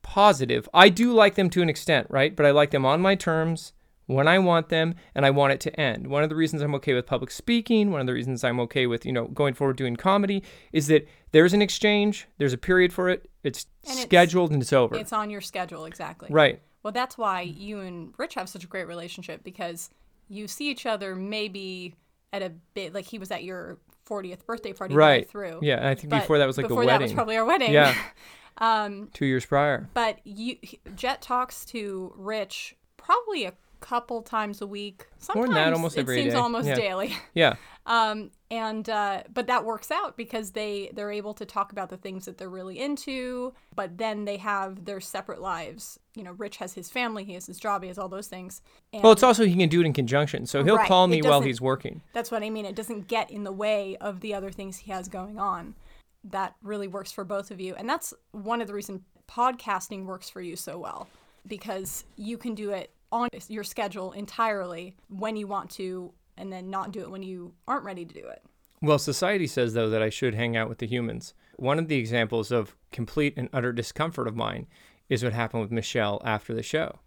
positive. 0.01 0.67
I 0.73 0.89
do 0.89 1.13
like 1.13 1.35
them 1.35 1.49
to 1.51 1.61
an 1.61 1.69
extent, 1.69 2.07
right? 2.09 2.35
But 2.35 2.45
I 2.45 2.51
like 2.51 2.71
them 2.71 2.85
on 2.85 3.01
my 3.01 3.15
terms 3.15 3.73
when 4.05 4.27
I 4.27 4.39
want 4.39 4.69
them 4.69 4.95
and 5.13 5.25
I 5.25 5.29
want 5.31 5.51
it 5.53 5.59
to 5.61 5.79
end. 5.79 6.07
One 6.07 6.23
of 6.23 6.29
the 6.29 6.35
reasons 6.35 6.61
I'm 6.61 6.73
okay 6.75 6.93
with 6.93 7.05
public 7.05 7.29
speaking, 7.31 7.91
one 7.91 7.99
of 7.99 8.07
the 8.07 8.13
reasons 8.13 8.43
I'm 8.43 8.59
okay 8.61 8.87
with, 8.87 9.05
you 9.05 9.11
know, 9.11 9.27
going 9.27 9.53
forward 9.53 9.75
doing 9.75 9.97
comedy 9.97 10.43
is 10.71 10.87
that 10.87 11.05
there's 11.33 11.53
an 11.53 11.61
exchange, 11.61 12.25
there's 12.37 12.53
a 12.53 12.57
period 12.57 12.93
for 12.93 13.09
it, 13.09 13.29
it's 13.43 13.65
And 13.83 13.91
it's- 13.93 14.05
scheduled 14.05 14.51
and 14.51 14.61
it's 14.61 14.71
over. 14.71 14.95
It's 14.95 15.11
on 15.13 15.29
your 15.29 15.41
schedule 15.41 15.85
exactly. 15.85 16.29
right. 16.31 16.61
Well, 16.87 16.93
that's 16.93 17.17
why 17.17 17.41
you 17.41 17.81
and 17.81 18.13
Rich 18.17 18.35
have 18.35 18.47
such 18.47 18.63
a 18.63 18.67
great 18.67 18.87
relationship 18.87 19.43
because 19.43 19.89
you 20.29 20.47
see 20.47 20.69
each 20.69 20.85
other 20.85 21.17
maybe 21.17 21.95
at 22.31 22.41
a 22.41 22.53
bit 22.75 22.93
like 22.93 23.03
he 23.03 23.19
was 23.19 23.29
at 23.29 23.43
your 23.43 23.77
40th 24.09 24.45
birthday 24.45 24.71
party 24.71 24.95
Right. 24.95 25.29
through. 25.29 25.59
Yeah, 25.63 25.79
and 25.79 25.87
I 25.87 25.95
think 25.95 26.11
But 26.11 26.21
before 26.21 26.37
that 26.37 26.45
was 26.45 26.55
like 26.57 26.69
before 26.69 26.83
the 26.83 26.87
that 26.87 26.93
wedding. 26.93 27.07
was 27.07 27.13
probably 27.13 27.35
our 27.35 27.43
wedding. 27.43 27.73
Yeah. 27.73 27.93
um, 28.59 29.09
2 29.13 29.25
years 29.25 29.45
prior. 29.45 29.89
but 29.93 30.25
you 30.25 30.55
Jet 30.95 31.21
talks 31.21 31.65
to 31.65 32.13
Rich 32.15 32.77
probably 32.95 33.43
a 33.43 33.51
couple 33.81 34.21
times 34.21 34.61
a 34.61 34.65
week. 34.67 35.07
Sometimes 35.17 35.35
More 35.35 35.45
than 35.47 35.55
that, 35.55 35.73
almost 35.73 35.97
it 35.97 35.99
every 35.99 36.21
seems 36.21 36.35
day. 36.35 36.39
almost 36.39 36.67
Yeah. 36.69 36.75
daily. 36.75 37.13
Yeah. 37.33 37.55
Um, 37.85 38.31
and 38.49 38.89
uh, 38.89 39.23
but 39.33 39.47
that 39.47 39.65
works 39.65 39.91
out 39.91 40.15
because 40.15 40.51
they 40.51 40.89
they're 40.93 41.11
able 41.11 41.33
to 41.33 41.45
talk 41.45 41.71
about 41.71 41.89
the 41.89 41.97
things 41.97 42.25
that 42.25 42.37
they're 42.37 42.49
really 42.49 42.79
into, 42.79 43.53
but 43.75 43.97
then 43.97 44.25
they 44.25 44.37
have 44.37 44.85
their 44.85 44.99
separate 45.01 45.41
lives. 45.41 45.99
You 46.15 46.23
know, 46.23 46.31
Rich 46.31 46.57
has 46.57 46.73
his 46.73 46.89
family, 46.89 47.23
he 47.23 47.33
has 47.33 47.45
his 47.45 47.59
job, 47.59 47.81
he 47.83 47.89
has 47.89 47.97
all 47.97 48.09
those 48.09 48.27
things. 48.27 48.61
And 48.93 49.03
Well, 49.03 49.11
it's 49.11 49.23
also 49.23 49.45
he 49.45 49.55
can 49.55 49.69
do 49.69 49.81
it 49.81 49.85
in 49.85 49.93
conjunction. 49.93 50.45
So 50.45 50.63
he'll 50.63 50.77
Right. 50.77 50.87
call 50.87 51.07
me 51.07 51.21
while 51.21 51.41
he's 51.41 51.59
working. 51.61 52.01
that's 52.13 52.31
what 52.31 52.41
I 52.43 52.49
mean. 52.49 52.65
It 52.65 52.75
doesn't 52.75 53.07
get 53.07 53.29
in 53.29 53.43
the 53.43 53.51
way 53.51 53.97
of 53.97 54.21
the 54.21 54.33
other 54.33 54.49
things 54.51 54.77
he 54.77 54.91
has 54.91 55.07
going 55.07 55.37
on. 55.37 55.75
That 56.23 56.55
really 56.61 56.87
works 56.87 57.11
for 57.11 57.23
both 57.23 57.51
of 57.51 57.59
you, 57.61 57.75
and 57.75 57.87
that's 57.89 58.13
one 58.31 58.61
of 58.61 58.67
the 58.67 58.73
reasons 58.73 59.01
podcasting 59.29 60.05
works 60.05 60.29
for 60.29 60.41
you 60.41 60.55
so 60.55 60.77
well 60.77 61.07
because 61.45 62.05
you 62.15 62.37
can 62.37 62.55
do 62.55 62.71
it 62.71 62.91
on 63.11 63.29
your 63.47 63.63
schedule 63.63 64.11
entirely 64.13 64.95
when 65.09 65.35
you 65.37 65.47
want 65.47 65.69
to, 65.69 66.11
and 66.37 66.51
then 66.51 66.69
not 66.69 66.91
do 66.91 67.01
it 67.01 67.11
when 67.11 67.23
you 67.23 67.53
aren't 67.67 67.85
ready 67.85 68.05
to 68.05 68.13
do 68.13 68.25
it. 68.27 68.43
Well, 68.81 68.99
society 68.99 69.47
says, 69.47 69.73
though, 69.73 69.89
that 69.89 70.03
I 70.03 70.09
should 70.09 70.35
hang 70.35 70.55
out 70.55 70.69
with 70.69 70.77
the 70.77 70.87
humans. 70.87 71.33
One 71.55 71.79
of 71.79 71.87
the 71.87 71.97
examples 71.97 72.51
of 72.51 72.75
complete 72.91 73.33
and 73.35 73.49
utter 73.51 73.73
discomfort 73.73 74.27
of 74.27 74.35
mine 74.35 74.67
is 75.09 75.23
what 75.23 75.33
happened 75.33 75.61
with 75.61 75.71
Michelle 75.71 76.21
after 76.23 76.53
the 76.53 76.61
show. 76.61 76.99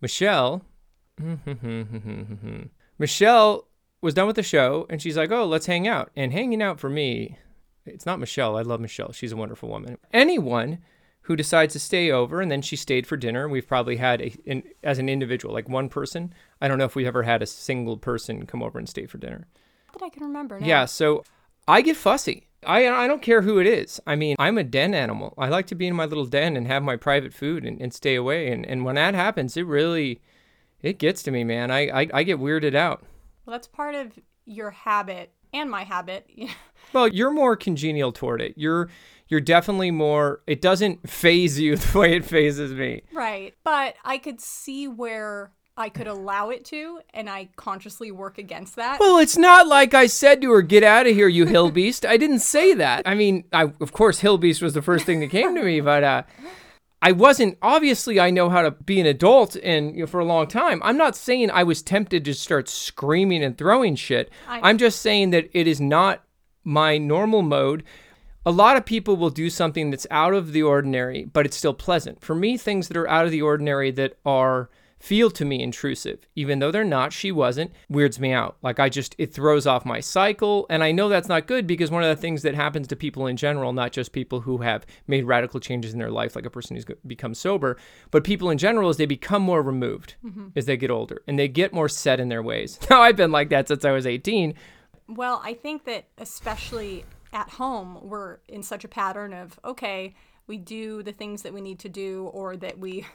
Michelle, 0.00 0.64
Michelle 2.98 3.68
was 4.00 4.14
done 4.14 4.26
with 4.26 4.36
the 4.36 4.42
show 4.42 4.86
and 4.88 5.02
she's 5.02 5.16
like, 5.16 5.30
oh, 5.30 5.44
let's 5.44 5.66
hang 5.66 5.86
out. 5.86 6.10
And 6.16 6.32
hanging 6.32 6.62
out 6.62 6.80
for 6.80 6.88
me, 6.88 7.36
it's 7.84 8.06
not 8.06 8.20
Michelle. 8.20 8.56
I 8.56 8.62
love 8.62 8.80
Michelle. 8.80 9.12
She's 9.12 9.32
a 9.32 9.36
wonderful 9.36 9.68
woman. 9.68 9.98
Anyone 10.12 10.78
who 11.28 11.36
decides 11.36 11.74
to 11.74 11.78
stay 11.78 12.10
over 12.10 12.40
and 12.40 12.50
then 12.50 12.62
she 12.62 12.74
stayed 12.74 13.06
for 13.06 13.16
dinner, 13.16 13.46
we've 13.46 13.68
probably 13.68 13.96
had, 13.96 14.22
a, 14.22 14.34
an, 14.46 14.62
as 14.82 14.98
an 14.98 15.10
individual, 15.10 15.52
like 15.52 15.68
one 15.68 15.90
person. 15.90 16.32
I 16.58 16.68
don't 16.68 16.78
know 16.78 16.86
if 16.86 16.96
we've 16.96 17.06
ever 17.06 17.22
had 17.22 17.42
a 17.42 17.46
single 17.46 17.98
person 17.98 18.46
come 18.46 18.62
over 18.62 18.78
and 18.78 18.88
stay 18.88 19.04
for 19.04 19.18
dinner. 19.18 19.46
That 19.92 20.02
I 20.02 20.08
can 20.08 20.22
remember 20.22 20.58
now. 20.58 20.66
Yeah, 20.66 20.84
so 20.86 21.24
I 21.68 21.82
get 21.82 21.98
fussy. 21.98 22.48
I 22.66 22.88
I 22.88 23.06
don't 23.06 23.20
care 23.20 23.42
who 23.42 23.58
it 23.58 23.66
is. 23.66 24.00
I 24.06 24.16
mean, 24.16 24.36
I'm 24.38 24.56
a 24.56 24.64
den 24.64 24.94
animal. 24.94 25.34
I 25.36 25.48
like 25.48 25.66
to 25.66 25.74
be 25.74 25.86
in 25.86 25.94
my 25.94 26.06
little 26.06 26.24
den 26.24 26.56
and 26.56 26.66
have 26.66 26.82
my 26.82 26.96
private 26.96 27.34
food 27.34 27.64
and, 27.64 27.78
and 27.78 27.92
stay 27.92 28.14
away. 28.14 28.50
And, 28.50 28.64
and 28.66 28.84
when 28.84 28.94
that 28.94 29.14
happens, 29.14 29.56
it 29.56 29.66
really 29.66 30.22
it 30.80 30.98
gets 30.98 31.22
to 31.24 31.30
me, 31.30 31.44
man. 31.44 31.70
I, 31.70 31.88
I, 31.88 32.08
I 32.14 32.22
get 32.22 32.40
weirded 32.40 32.74
out. 32.74 33.02
Well, 33.44 33.52
that's 33.52 33.68
part 33.68 33.94
of 33.94 34.18
your 34.46 34.70
habit 34.70 35.30
and 35.52 35.70
my 35.70 35.84
habit. 35.84 36.28
well, 36.92 37.08
you're 37.08 37.30
more 37.30 37.56
congenial 37.56 38.12
toward 38.12 38.40
it. 38.40 38.54
You're 38.56 38.88
you're 39.28 39.40
definitely 39.40 39.90
more 39.90 40.40
it 40.46 40.60
doesn't 40.60 41.08
faze 41.08 41.58
you 41.58 41.76
the 41.76 41.98
way 41.98 42.16
it 42.16 42.24
fazes 42.24 42.72
me. 42.72 43.02
Right. 43.12 43.54
But 43.64 43.94
I 44.04 44.18
could 44.18 44.40
see 44.40 44.88
where 44.88 45.52
I 45.76 45.90
could 45.90 46.08
allow 46.08 46.50
it 46.50 46.64
to, 46.66 46.98
and 47.14 47.30
I 47.30 47.50
consciously 47.54 48.10
work 48.10 48.36
against 48.36 48.74
that. 48.74 48.98
Well, 48.98 49.18
it's 49.18 49.36
not 49.36 49.68
like 49.68 49.94
I 49.94 50.06
said 50.06 50.42
to 50.42 50.50
her, 50.50 50.60
"Get 50.60 50.82
out 50.82 51.06
of 51.06 51.14
here, 51.14 51.28
you 51.28 51.46
hill 51.46 51.70
beast." 51.70 52.04
I 52.04 52.16
didn't 52.16 52.40
say 52.40 52.74
that. 52.74 53.02
I 53.06 53.14
mean, 53.14 53.44
I 53.52 53.72
of 53.80 53.92
course, 53.92 54.18
hill 54.18 54.38
beast 54.38 54.60
was 54.60 54.74
the 54.74 54.82
first 54.82 55.06
thing 55.06 55.20
that 55.20 55.30
came 55.30 55.54
to 55.54 55.62
me, 55.62 55.80
but 55.80 56.02
uh, 56.02 56.22
I 57.00 57.12
wasn't. 57.12 57.58
Obviously, 57.62 58.18
I 58.18 58.30
know 58.30 58.48
how 58.48 58.62
to 58.62 58.72
be 58.72 59.00
an 59.00 59.06
adult, 59.06 59.56
and 59.56 59.94
you 59.94 60.00
know, 60.00 60.06
for 60.06 60.20
a 60.20 60.24
long 60.24 60.46
time, 60.48 60.80
I'm 60.84 60.96
not 60.96 61.14
saying 61.16 61.50
I 61.50 61.62
was 61.62 61.82
tempted 61.82 62.24
to 62.24 62.34
start 62.34 62.68
screaming 62.68 63.44
and 63.44 63.56
throwing 63.56 63.94
shit. 63.94 64.30
I- 64.48 64.60
I'm 64.68 64.78
just 64.78 65.00
saying 65.00 65.30
that 65.30 65.48
it 65.52 65.66
is 65.66 65.80
not 65.80 66.24
my 66.64 66.98
normal 66.98 67.42
mode. 67.42 67.84
A 68.44 68.50
lot 68.50 68.76
of 68.76 68.84
people 68.84 69.16
will 69.16 69.30
do 69.30 69.48
something 69.50 69.90
that's 69.90 70.06
out 70.10 70.34
of 70.34 70.52
the 70.52 70.62
ordinary, 70.62 71.24
but 71.24 71.46
it's 71.46 71.56
still 71.56 71.74
pleasant. 71.74 72.20
For 72.22 72.34
me, 72.34 72.56
things 72.56 72.88
that 72.88 72.96
are 72.96 73.08
out 73.08 73.24
of 73.26 73.30
the 73.30 73.42
ordinary 73.42 73.90
that 73.92 74.14
are 74.24 74.68
feel 74.98 75.30
to 75.30 75.44
me 75.44 75.62
intrusive, 75.62 76.26
even 76.34 76.58
though 76.58 76.70
they're 76.70 76.84
not, 76.84 77.12
she 77.12 77.30
wasn't, 77.30 77.70
weirds 77.88 78.18
me 78.18 78.32
out. 78.32 78.56
Like 78.62 78.80
I 78.80 78.88
just, 78.88 79.14
it 79.18 79.32
throws 79.32 79.66
off 79.66 79.84
my 79.84 80.00
cycle. 80.00 80.66
And 80.68 80.82
I 80.82 80.92
know 80.92 81.08
that's 81.08 81.28
not 81.28 81.46
good 81.46 81.66
because 81.66 81.90
one 81.90 82.02
of 82.02 82.14
the 82.14 82.20
things 82.20 82.42
that 82.42 82.54
happens 82.54 82.88
to 82.88 82.96
people 82.96 83.26
in 83.26 83.36
general, 83.36 83.72
not 83.72 83.92
just 83.92 84.12
people 84.12 84.40
who 84.40 84.58
have 84.58 84.86
made 85.06 85.24
radical 85.24 85.60
changes 85.60 85.92
in 85.92 85.98
their 85.98 86.10
life, 86.10 86.34
like 86.34 86.46
a 86.46 86.50
person 86.50 86.76
who's 86.76 86.86
become 87.06 87.34
sober, 87.34 87.76
but 88.10 88.24
people 88.24 88.50
in 88.50 88.58
general, 88.58 88.90
is 88.90 88.96
they 88.96 89.06
become 89.06 89.42
more 89.42 89.62
removed 89.62 90.14
mm-hmm. 90.24 90.48
as 90.56 90.66
they 90.66 90.76
get 90.76 90.90
older 90.90 91.22
and 91.26 91.38
they 91.38 91.48
get 91.48 91.72
more 91.72 91.88
set 91.88 92.20
in 92.20 92.28
their 92.28 92.42
ways. 92.42 92.78
Now, 92.90 93.02
I've 93.02 93.16
been 93.16 93.32
like 93.32 93.50
that 93.50 93.68
since 93.68 93.84
I 93.84 93.92
was 93.92 94.06
18. 94.06 94.54
Well, 95.08 95.42
I 95.44 95.52
think 95.52 95.84
that 95.84 96.06
especially 96.16 97.04
at 97.34 97.50
home, 97.50 97.98
we're 98.02 98.38
in 98.48 98.62
such 98.62 98.82
a 98.82 98.88
pattern 98.88 99.34
of, 99.34 99.60
okay, 99.62 100.14
we 100.46 100.56
do 100.56 101.02
the 101.02 101.12
things 101.12 101.42
that 101.42 101.52
we 101.52 101.60
need 101.60 101.78
to 101.80 101.88
do 101.88 102.30
or 102.32 102.56
that 102.56 102.78
we 102.78 103.06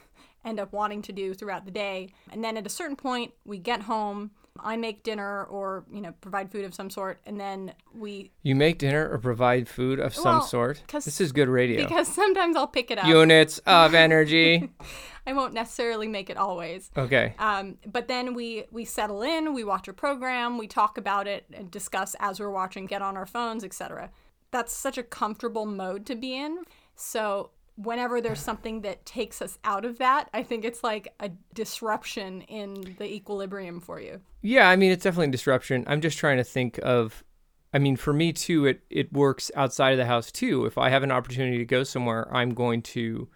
end 0.44 0.60
up 0.60 0.72
wanting 0.72 1.02
to 1.02 1.12
do 1.12 1.34
throughout 1.34 1.64
the 1.64 1.70
day. 1.70 2.12
And 2.30 2.44
then 2.44 2.56
at 2.56 2.66
a 2.66 2.70
certain 2.70 2.96
point, 2.96 3.32
we 3.44 3.58
get 3.58 3.82
home. 3.82 4.30
I 4.60 4.76
make 4.76 5.02
dinner 5.02 5.44
or, 5.44 5.84
you 5.92 6.00
know, 6.00 6.12
provide 6.20 6.52
food 6.52 6.64
of 6.64 6.74
some 6.74 6.88
sort, 6.88 7.18
and 7.26 7.40
then 7.40 7.74
we. 7.92 8.30
You 8.42 8.54
make 8.54 8.78
dinner 8.78 9.08
or 9.10 9.18
provide 9.18 9.68
food 9.68 9.98
of 9.98 10.14
some 10.14 10.38
well, 10.38 10.42
sort? 10.42 10.84
This 10.92 11.20
is 11.20 11.32
good 11.32 11.48
radio. 11.48 11.82
Because 11.82 12.06
sometimes 12.14 12.54
I'll 12.54 12.68
pick 12.68 12.92
it 12.92 12.98
up. 12.98 13.06
Units 13.06 13.58
of 13.66 13.94
energy. 13.94 14.70
I 15.26 15.32
won't 15.32 15.54
necessarily 15.54 16.06
make 16.06 16.28
it 16.30 16.36
always. 16.36 16.90
Okay. 16.96 17.34
Um, 17.38 17.78
but 17.90 18.08
then 18.08 18.34
we 18.34 18.64
we 18.70 18.84
settle 18.84 19.22
in, 19.22 19.54
we 19.54 19.64
watch 19.64 19.88
a 19.88 19.92
program, 19.92 20.58
we 20.58 20.66
talk 20.66 20.98
about 20.98 21.26
it 21.26 21.46
and 21.52 21.70
discuss 21.70 22.14
as 22.20 22.38
we're 22.38 22.50
watching, 22.50 22.86
get 22.86 23.02
on 23.02 23.16
our 23.16 23.26
phones, 23.26 23.64
etc. 23.64 24.10
That's 24.50 24.72
such 24.72 24.98
a 24.98 25.02
comfortable 25.02 25.66
mode 25.66 26.06
to 26.06 26.14
be 26.14 26.36
in. 26.36 26.64
So 26.94 27.50
whenever 27.76 28.20
there's 28.20 28.40
something 28.40 28.82
that 28.82 29.04
takes 29.04 29.42
us 29.42 29.58
out 29.64 29.84
of 29.84 29.98
that, 29.98 30.28
I 30.32 30.42
think 30.42 30.64
it's 30.64 30.84
like 30.84 31.12
a 31.20 31.30
disruption 31.54 32.42
in 32.42 32.96
the 32.98 33.12
equilibrium 33.12 33.80
for 33.80 34.00
you. 34.00 34.20
Yeah, 34.42 34.68
I 34.68 34.76
mean 34.76 34.92
it's 34.92 35.04
definitely 35.04 35.28
a 35.28 35.32
disruption. 35.32 35.84
I'm 35.86 36.00
just 36.00 36.18
trying 36.18 36.36
to 36.36 36.44
think 36.44 36.78
of 36.82 37.24
I 37.72 37.78
mean 37.78 37.96
for 37.96 38.12
me 38.12 38.32
too 38.32 38.66
it 38.66 38.82
it 38.90 39.12
works 39.12 39.50
outside 39.56 39.90
of 39.90 39.98
the 39.98 40.06
house 40.06 40.30
too. 40.30 40.66
If 40.66 40.78
I 40.78 40.90
have 40.90 41.02
an 41.02 41.10
opportunity 41.10 41.58
to 41.58 41.64
go 41.64 41.82
somewhere, 41.82 42.28
I'm 42.34 42.54
going 42.54 42.82
to 42.82 43.28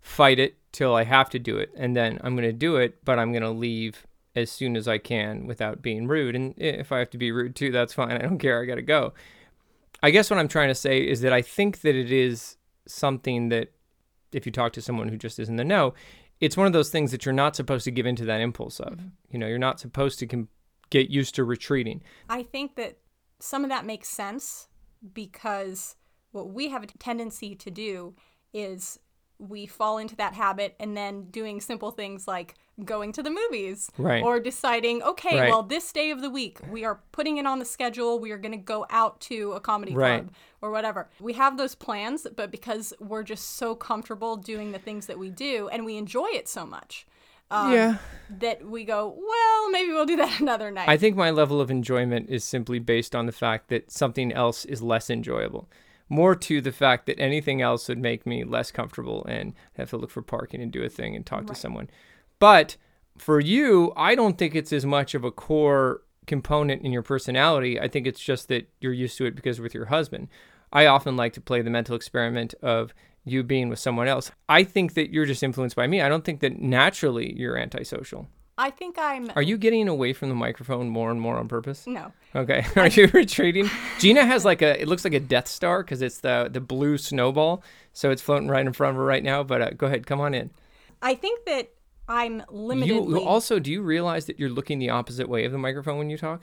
fight 0.00 0.38
it 0.38 0.56
till 0.72 0.94
I 0.94 1.04
have 1.04 1.30
to 1.30 1.38
do 1.38 1.56
it 1.56 1.72
and 1.76 1.96
then 1.96 2.18
I'm 2.22 2.34
going 2.34 2.48
to 2.48 2.52
do 2.52 2.76
it, 2.76 3.04
but 3.04 3.18
I'm 3.18 3.32
going 3.32 3.42
to 3.42 3.50
leave 3.50 4.06
as 4.36 4.50
soon 4.50 4.76
as 4.76 4.86
I 4.86 4.98
can 4.98 5.46
without 5.46 5.82
being 5.82 6.06
rude. 6.06 6.36
And 6.36 6.54
if 6.58 6.92
I 6.92 6.98
have 6.98 7.10
to 7.10 7.18
be 7.18 7.32
rude 7.32 7.56
too, 7.56 7.72
that's 7.72 7.94
fine. 7.94 8.12
I 8.12 8.18
don't 8.18 8.38
care. 8.38 8.62
I 8.62 8.66
got 8.66 8.76
to 8.76 8.82
go. 8.82 9.14
I 10.02 10.10
guess 10.10 10.30
what 10.30 10.38
I'm 10.38 10.48
trying 10.48 10.68
to 10.68 10.74
say 10.74 11.00
is 11.00 11.22
that 11.22 11.32
I 11.32 11.42
think 11.42 11.80
that 11.80 11.96
it 11.96 12.12
is 12.12 12.56
something 12.86 13.48
that 13.48 13.72
if 14.32 14.46
you 14.46 14.52
talk 14.52 14.72
to 14.74 14.82
someone 14.82 15.08
who 15.08 15.16
just 15.16 15.38
isn't 15.38 15.56
the 15.56 15.64
know, 15.64 15.94
it's 16.40 16.56
one 16.56 16.66
of 16.66 16.72
those 16.72 16.90
things 16.90 17.10
that 17.10 17.24
you're 17.24 17.32
not 17.32 17.56
supposed 17.56 17.84
to 17.84 17.90
give 17.90 18.06
into 18.06 18.24
that 18.24 18.40
impulse 18.40 18.80
of. 18.80 18.94
Mm-hmm. 18.94 19.08
You 19.30 19.38
know, 19.38 19.46
you're 19.46 19.58
not 19.58 19.80
supposed 19.80 20.18
to 20.20 20.26
com- 20.26 20.48
get 20.90 21.10
used 21.10 21.34
to 21.36 21.44
retreating. 21.44 22.02
I 22.28 22.42
think 22.42 22.76
that 22.76 22.98
some 23.40 23.64
of 23.64 23.70
that 23.70 23.84
makes 23.84 24.08
sense 24.08 24.68
because 25.12 25.96
what 26.32 26.50
we 26.52 26.68
have 26.68 26.82
a 26.82 26.86
tendency 26.86 27.54
to 27.54 27.70
do 27.70 28.14
is 28.52 28.98
we 29.38 29.66
fall 29.66 29.98
into 29.98 30.16
that 30.16 30.34
habit 30.34 30.74
and 30.80 30.96
then 30.96 31.24
doing 31.30 31.60
simple 31.60 31.90
things 31.90 32.26
like 32.26 32.54
going 32.84 33.12
to 33.12 33.22
the 33.22 33.30
movies 33.30 33.90
right. 33.98 34.22
or 34.22 34.38
deciding 34.38 35.02
okay 35.02 35.38
right. 35.40 35.50
well 35.50 35.62
this 35.62 35.90
day 35.92 36.10
of 36.10 36.20
the 36.20 36.30
week 36.30 36.58
we 36.70 36.84
are 36.84 37.00
putting 37.12 37.36
it 37.38 37.46
on 37.46 37.58
the 37.58 37.64
schedule 37.64 38.18
we 38.18 38.30
are 38.30 38.38
going 38.38 38.52
to 38.52 38.58
go 38.58 38.86
out 38.90 39.20
to 39.20 39.52
a 39.52 39.60
comedy 39.60 39.94
right. 39.94 40.22
club 40.22 40.32
or 40.62 40.70
whatever 40.70 41.08
we 41.20 41.32
have 41.32 41.56
those 41.56 41.74
plans 41.74 42.26
but 42.36 42.50
because 42.50 42.92
we're 43.00 43.24
just 43.24 43.56
so 43.56 43.74
comfortable 43.74 44.36
doing 44.36 44.72
the 44.72 44.78
things 44.78 45.06
that 45.06 45.18
we 45.18 45.30
do 45.30 45.68
and 45.68 45.84
we 45.84 45.96
enjoy 45.96 46.28
it 46.28 46.48
so 46.48 46.64
much 46.64 47.06
um, 47.50 47.72
yeah. 47.72 47.96
That 48.40 48.66
we 48.66 48.84
go, 48.84 49.16
well, 49.18 49.70
maybe 49.70 49.90
we'll 49.90 50.04
do 50.04 50.16
that 50.16 50.38
another 50.42 50.70
night. 50.70 50.86
I 50.86 50.98
think 50.98 51.16
my 51.16 51.30
level 51.30 51.62
of 51.62 51.70
enjoyment 51.70 52.28
is 52.28 52.44
simply 52.44 52.78
based 52.78 53.14
on 53.14 53.24
the 53.24 53.32
fact 53.32 53.68
that 53.68 53.90
something 53.90 54.32
else 54.34 54.66
is 54.66 54.82
less 54.82 55.08
enjoyable 55.08 55.66
more 56.08 56.34
to 56.34 56.60
the 56.60 56.72
fact 56.72 57.06
that 57.06 57.18
anything 57.18 57.60
else 57.60 57.88
would 57.88 57.98
make 57.98 58.26
me 58.26 58.44
less 58.44 58.70
comfortable 58.70 59.24
and 59.26 59.54
have 59.74 59.90
to 59.90 59.96
look 59.96 60.10
for 60.10 60.22
parking 60.22 60.62
and 60.62 60.72
do 60.72 60.82
a 60.82 60.88
thing 60.88 61.14
and 61.14 61.26
talk 61.26 61.40
right. 61.40 61.48
to 61.48 61.54
someone. 61.54 61.90
But 62.38 62.76
for 63.18 63.40
you, 63.40 63.92
I 63.96 64.14
don't 64.14 64.38
think 64.38 64.54
it's 64.54 64.72
as 64.72 64.86
much 64.86 65.14
of 65.14 65.24
a 65.24 65.30
core 65.30 66.02
component 66.26 66.82
in 66.82 66.92
your 66.92 67.02
personality. 67.02 67.80
I 67.80 67.88
think 67.88 68.06
it's 68.06 68.20
just 68.20 68.48
that 68.48 68.68
you're 68.80 68.92
used 68.92 69.18
to 69.18 69.26
it 69.26 69.34
because 69.34 69.60
with 69.60 69.74
your 69.74 69.86
husband. 69.86 70.28
I 70.72 70.86
often 70.86 71.16
like 71.16 71.32
to 71.32 71.40
play 71.40 71.62
the 71.62 71.70
mental 71.70 71.96
experiment 71.96 72.54
of 72.62 72.92
you 73.24 73.42
being 73.42 73.68
with 73.68 73.78
someone 73.78 74.08
else. 74.08 74.30
I 74.48 74.64
think 74.64 74.94
that 74.94 75.10
you're 75.10 75.26
just 75.26 75.42
influenced 75.42 75.76
by 75.76 75.86
me. 75.86 76.00
I 76.00 76.08
don't 76.08 76.24
think 76.24 76.40
that 76.40 76.60
naturally 76.60 77.34
you're 77.36 77.56
antisocial. 77.56 78.28
I 78.58 78.70
think 78.70 78.96
I'm. 78.98 79.30
Are 79.36 79.42
you 79.42 79.56
getting 79.56 79.86
away 79.86 80.12
from 80.12 80.28
the 80.28 80.34
microphone 80.34 80.88
more 80.88 81.12
and 81.12 81.20
more 81.20 81.36
on 81.38 81.46
purpose? 81.46 81.86
No. 81.86 82.12
Okay. 82.34 82.66
Are 82.76 82.88
you 82.88 83.06
retreating? 83.14 83.70
Gina 84.00 84.26
has 84.26 84.44
like 84.44 84.62
a. 84.62 84.80
It 84.82 84.88
looks 84.88 85.04
like 85.04 85.14
a 85.14 85.20
Death 85.20 85.46
Star 85.46 85.82
because 85.82 86.02
it's 86.02 86.18
the 86.18 86.48
the 86.50 86.60
blue 86.60 86.98
snowball, 86.98 87.62
so 87.92 88.10
it's 88.10 88.20
floating 88.20 88.48
right 88.48 88.66
in 88.66 88.72
front 88.72 88.90
of 88.90 88.96
her 88.96 89.04
right 89.04 89.22
now. 89.22 89.44
But 89.44 89.62
uh, 89.62 89.70
go 89.70 89.86
ahead, 89.86 90.06
come 90.06 90.20
on 90.20 90.34
in. 90.34 90.50
I 91.00 91.14
think 91.14 91.44
that 91.46 91.70
I'm 92.08 92.42
limited. 92.50 92.88
You 92.88 93.20
also 93.22 93.60
do 93.60 93.70
you 93.70 93.80
realize 93.82 94.26
that 94.26 94.40
you're 94.40 94.50
looking 94.50 94.80
the 94.80 94.90
opposite 94.90 95.28
way 95.28 95.44
of 95.44 95.52
the 95.52 95.58
microphone 95.58 95.96
when 95.96 96.10
you 96.10 96.18
talk? 96.18 96.42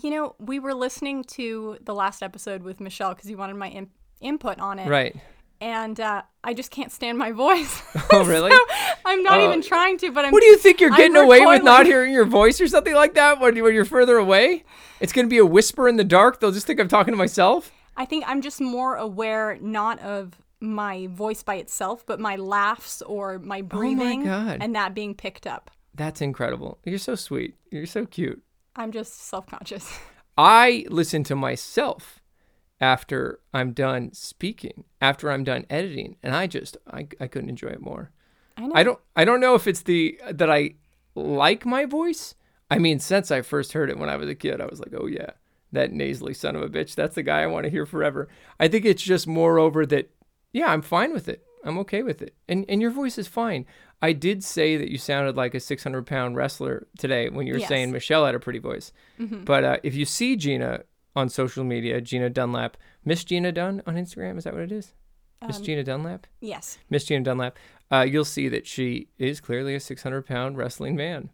You 0.00 0.10
know, 0.10 0.36
we 0.38 0.60
were 0.60 0.74
listening 0.74 1.24
to 1.24 1.78
the 1.80 1.94
last 1.94 2.22
episode 2.22 2.62
with 2.62 2.80
Michelle 2.80 3.14
because 3.14 3.28
you 3.28 3.36
wanted 3.36 3.56
my 3.56 3.70
in- 3.70 3.90
input 4.20 4.60
on 4.60 4.78
it. 4.78 4.88
Right 4.88 5.16
and 5.60 5.98
uh, 5.98 6.22
I 6.44 6.54
just 6.54 6.70
can't 6.70 6.92
stand 6.92 7.18
my 7.18 7.32
voice. 7.32 7.82
Oh, 8.12 8.24
really? 8.26 8.52
so 8.52 8.58
I'm 9.04 9.22
not 9.24 9.40
uh, 9.40 9.46
even 9.46 9.62
trying 9.62 9.98
to, 9.98 10.12
but 10.12 10.24
I'm. 10.24 10.32
What 10.32 10.40
do 10.40 10.46
you 10.46 10.56
think 10.56 10.80
you're 10.80 10.90
getting 10.90 11.16
away 11.16 11.44
with 11.44 11.64
not 11.64 11.86
hearing 11.86 12.12
your 12.12 12.24
voice 12.24 12.60
or 12.60 12.68
something 12.68 12.94
like 12.94 13.14
that 13.14 13.40
when, 13.40 13.60
when 13.62 13.74
you're 13.74 13.84
further 13.84 14.16
away? 14.16 14.64
It's 15.00 15.12
going 15.12 15.26
to 15.26 15.30
be 15.30 15.38
a 15.38 15.44
whisper 15.44 15.88
in 15.88 15.96
the 15.96 16.04
dark. 16.04 16.38
They'll 16.38 16.52
just 16.52 16.66
think 16.66 16.78
I'm 16.78 16.88
talking 16.88 17.12
to 17.12 17.18
myself. 17.18 17.72
I 17.96 18.04
think 18.04 18.24
I'm 18.26 18.42
just 18.42 18.60
more 18.60 18.94
aware 18.96 19.58
not 19.60 19.98
of 20.00 20.34
my 20.60 21.08
voice 21.08 21.42
by 21.42 21.56
itself, 21.56 22.06
but 22.06 22.20
my 22.20 22.36
laughs 22.36 23.02
or 23.02 23.38
my 23.38 23.62
breathing 23.62 24.28
oh 24.28 24.44
my 24.44 24.58
and 24.60 24.74
that 24.74 24.94
being 24.94 25.14
picked 25.14 25.46
up. 25.46 25.70
That's 25.94 26.20
incredible. 26.20 26.78
You're 26.84 26.98
so 26.98 27.14
sweet. 27.14 27.56
You're 27.70 27.86
so 27.86 28.06
cute. 28.06 28.42
I'm 28.76 28.92
just 28.92 29.26
self 29.26 29.46
conscious. 29.46 29.98
I 30.38 30.84
listen 30.90 31.24
to 31.24 31.34
myself 31.34 32.20
after 32.80 33.40
I'm 33.54 33.72
done 33.72 34.12
speaking, 34.12 34.84
after 35.00 35.30
I'm 35.30 35.44
done 35.44 35.66
editing, 35.70 36.16
and 36.22 36.34
I 36.34 36.46
just 36.46 36.76
I, 36.90 37.08
I 37.20 37.26
couldn't 37.26 37.50
enjoy 37.50 37.68
it 37.68 37.80
more. 37.80 38.10
I 38.56 38.66
know. 38.66 38.72
I 38.74 38.82
don't 38.82 39.00
I 39.14 39.24
don't 39.24 39.40
know 39.40 39.54
if 39.54 39.66
it's 39.66 39.82
the 39.82 40.20
that 40.30 40.50
I 40.50 40.74
like 41.14 41.64
my 41.66 41.84
voice. 41.84 42.34
I 42.70 42.78
mean, 42.78 42.98
since 42.98 43.30
I 43.30 43.42
first 43.42 43.72
heard 43.72 43.90
it 43.90 43.98
when 43.98 44.08
I 44.08 44.16
was 44.16 44.28
a 44.28 44.34
kid, 44.34 44.60
I 44.60 44.66
was 44.66 44.80
like, 44.80 44.92
oh 44.98 45.06
yeah, 45.06 45.30
that 45.72 45.92
nasally 45.92 46.34
son 46.34 46.56
of 46.56 46.62
a 46.62 46.68
bitch. 46.68 46.94
That's 46.94 47.14
the 47.14 47.22
guy 47.22 47.42
I 47.42 47.46
want 47.46 47.64
to 47.64 47.70
hear 47.70 47.86
forever. 47.86 48.28
I 48.58 48.68
think 48.68 48.84
it's 48.84 49.02
just 49.02 49.26
moreover 49.26 49.86
that 49.86 50.10
yeah, 50.52 50.72
I'm 50.72 50.82
fine 50.82 51.12
with 51.12 51.28
it. 51.28 51.44
I'm 51.64 51.78
okay 51.78 52.02
with 52.02 52.22
it. 52.22 52.34
And 52.48 52.64
and 52.68 52.80
your 52.80 52.90
voice 52.90 53.18
is 53.18 53.28
fine. 53.28 53.66
I 54.02 54.12
did 54.12 54.44
say 54.44 54.76
that 54.76 54.90
you 54.90 54.98
sounded 54.98 55.36
like 55.36 55.54
a 55.54 55.60
600 55.60 56.06
pound 56.06 56.36
wrestler 56.36 56.86
today 56.98 57.30
when 57.30 57.46
you 57.46 57.54
were 57.54 57.60
yes. 57.60 57.68
saying 57.68 57.92
Michelle 57.92 58.26
had 58.26 58.34
a 58.34 58.40
pretty 58.40 58.58
voice. 58.58 58.92
Mm-hmm. 59.18 59.44
But 59.44 59.64
uh, 59.64 59.76
if 59.82 59.94
you 59.94 60.04
see 60.04 60.36
Gina 60.36 60.82
on 61.16 61.28
social 61.28 61.64
media, 61.64 62.00
Gina 62.00 62.30
Dunlap. 62.30 62.76
Miss 63.04 63.24
Gina 63.24 63.50
Dunn 63.50 63.82
on 63.86 63.96
Instagram, 63.96 64.38
is 64.38 64.44
that 64.44 64.52
what 64.52 64.62
it 64.62 64.72
is? 64.72 64.92
Miss 65.44 65.56
um, 65.56 65.64
Gina 65.64 65.82
Dunlap? 65.82 66.26
Yes. 66.40 66.78
Miss 66.88 67.04
Gina 67.04 67.24
Dunlap. 67.24 67.58
Uh, 67.90 68.06
you'll 68.08 68.24
see 68.24 68.48
that 68.48 68.66
she 68.66 69.08
is 69.18 69.40
clearly 69.40 69.74
a 69.74 69.80
600 69.80 70.26
pound 70.26 70.56
wrestling 70.56 70.94
man. 70.94 71.30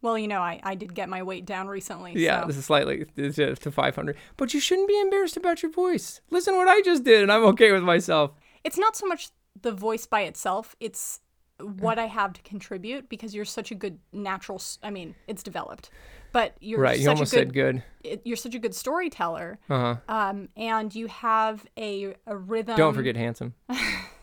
Well, 0.00 0.18
you 0.18 0.28
know, 0.28 0.40
I, 0.40 0.60
I 0.62 0.74
did 0.74 0.94
get 0.94 1.08
my 1.08 1.22
weight 1.22 1.46
down 1.46 1.68
recently. 1.68 2.12
Yeah, 2.16 2.42
so. 2.42 2.48
this 2.48 2.56
is 2.56 2.64
slightly 2.64 3.06
to, 3.16 3.54
to 3.54 3.70
500. 3.70 4.16
But 4.36 4.52
you 4.52 4.60
shouldn't 4.60 4.88
be 4.88 5.00
embarrassed 5.00 5.36
about 5.36 5.62
your 5.62 5.70
voice. 5.70 6.20
Listen 6.30 6.54
to 6.54 6.58
what 6.58 6.68
I 6.68 6.82
just 6.82 7.04
did, 7.04 7.22
and 7.22 7.30
I'm 7.30 7.44
okay 7.44 7.72
with 7.72 7.82
myself. 7.82 8.32
it's 8.64 8.78
not 8.78 8.96
so 8.96 9.06
much 9.06 9.30
the 9.60 9.72
voice 9.72 10.06
by 10.06 10.22
itself 10.22 10.74
it's 10.80 11.20
what 11.60 11.98
i 11.98 12.06
have 12.06 12.32
to 12.32 12.42
contribute 12.42 13.08
because 13.08 13.34
you're 13.34 13.44
such 13.44 13.70
a 13.70 13.74
good 13.74 13.98
natural 14.12 14.60
I 14.82 14.90
mean 14.90 15.14
it's 15.26 15.42
developed 15.42 15.90
but 16.32 16.54
you're 16.60 16.80
right, 16.80 16.96
such 16.96 17.02
you 17.02 17.08
almost 17.10 17.32
a 17.32 17.44
good, 17.44 17.82
said 18.02 18.12
good. 18.12 18.20
you're 18.24 18.36
such 18.36 18.54
a 18.54 18.58
good 18.58 18.74
storyteller 18.74 19.58
Uh 19.70 19.96
huh. 20.08 20.14
um, 20.14 20.48
and 20.56 20.94
you 20.94 21.06
have 21.08 21.64
a, 21.76 22.14
a 22.26 22.36
rhythm 22.36 22.76
Don't 22.76 22.94
forget 22.94 23.16
handsome. 23.16 23.54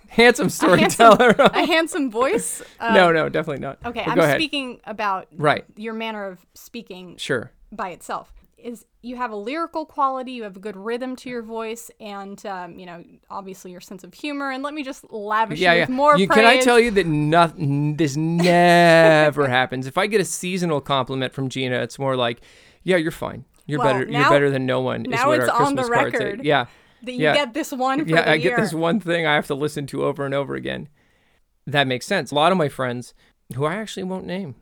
handsome 0.10 0.46
handsome- 0.46 0.50
storyteller. 0.50 1.30
a 1.40 1.66
handsome 1.66 2.10
voice 2.12 2.62
uh, 2.80 2.94
no, 3.00 3.12
no, 3.12 3.30
definitely 3.30 3.62
not. 3.62 3.78
okay 3.86 4.04
But 4.08 4.20
i'm 4.20 4.36
speaking 4.36 4.80
about 4.86 5.28
Right. 5.36 5.66
your 5.76 5.94
manner 5.94 6.26
of 6.26 6.46
speaking 6.56 7.18
Sure. 7.18 7.52
by 7.72 7.90
itself 7.90 8.34
is 8.64 8.86
you 9.02 9.16
have 9.16 9.32
a 9.32 9.36
lyrical 9.36 9.86
quality 9.86 10.32
you 10.34 10.44
have 10.44 10.58
a 10.58 10.60
good 10.60 10.76
rhythm 10.76 11.16
to 11.16 11.30
your 11.30 11.42
voice 11.42 11.90
and 12.00 12.46
um, 12.46 12.78
you 12.78 12.86
know 12.86 13.04
obviously 13.30 13.72
your 13.72 13.82
sense 13.82 14.04
of 14.04 14.14
humor 14.14 14.52
and 14.52 14.62
let 14.64 14.74
me 14.74 14.84
just 14.84 15.10
lavish 15.12 15.60
Yeah, 15.60 15.72
you 15.74 15.78
yeah. 15.80 15.84
with 15.84 15.90
more 15.90 16.18
You, 16.18 16.28
praise 16.28 16.38
can 16.38 16.46
I 16.46 16.58
tell 16.60 16.80
you 16.80 16.92
that 16.92 17.06
nothing? 17.08 17.96
This 17.96 18.16
never 18.18 19.48
happens. 19.60 19.88
If 19.88 19.98
I 19.98 20.08
get 20.08 20.22
a 20.22 20.26
seasonal 20.26 20.82
compliment 20.82 21.34
from 21.34 21.50
Gina, 21.50 21.76
it's 21.82 21.98
more 22.00 22.16
like, 22.16 22.42
"Yeah, 22.84 22.98
you're 22.98 23.12
fine. 23.12 23.46
You're 23.66 23.80
Well, 23.80 23.94
better. 23.94 24.12
you're 24.12 24.30
better 24.30 24.50
than 24.50 24.66
no 24.66 24.82
one." 24.82 25.06
is 25.06 25.12
now 25.12 25.28
what 25.28 25.40
it's 25.40 25.50
our 25.50 25.62
on 25.66 25.76
the 25.76 25.84
Christmas 25.84 26.12
say. 26.20 26.26
record. 26.26 26.46
Yeah, 26.46 26.66
that 27.04 27.12
you 27.14 27.24
yeah. 27.24 27.34
get 27.34 27.54
this 27.54 27.72
one 27.72 28.04
for 28.04 28.10
yeah. 28.10 28.22
the 28.24 28.30
I 28.30 28.34
year. 28.36 28.52
get 28.56 28.62
this 28.62 28.74
one 28.74 29.00
thing 29.00 29.26
I 29.26 29.36
have 29.36 29.48
to 29.48 29.56
listen 29.56 29.86
to 29.88 30.04
over 30.04 30.26
and 30.26 30.34
over 30.34 30.56
again. 30.56 30.90
That 31.68 31.88
makes 31.88 32.06
sense. 32.06 32.32
A 32.32 32.36
lot 32.36 32.52
of 32.52 32.58
my 32.58 32.68
friends, 32.70 33.14
who 33.56 33.66
I 33.66 33.76
actually 33.76 34.04
won't 34.04 34.26
name, 34.26 34.56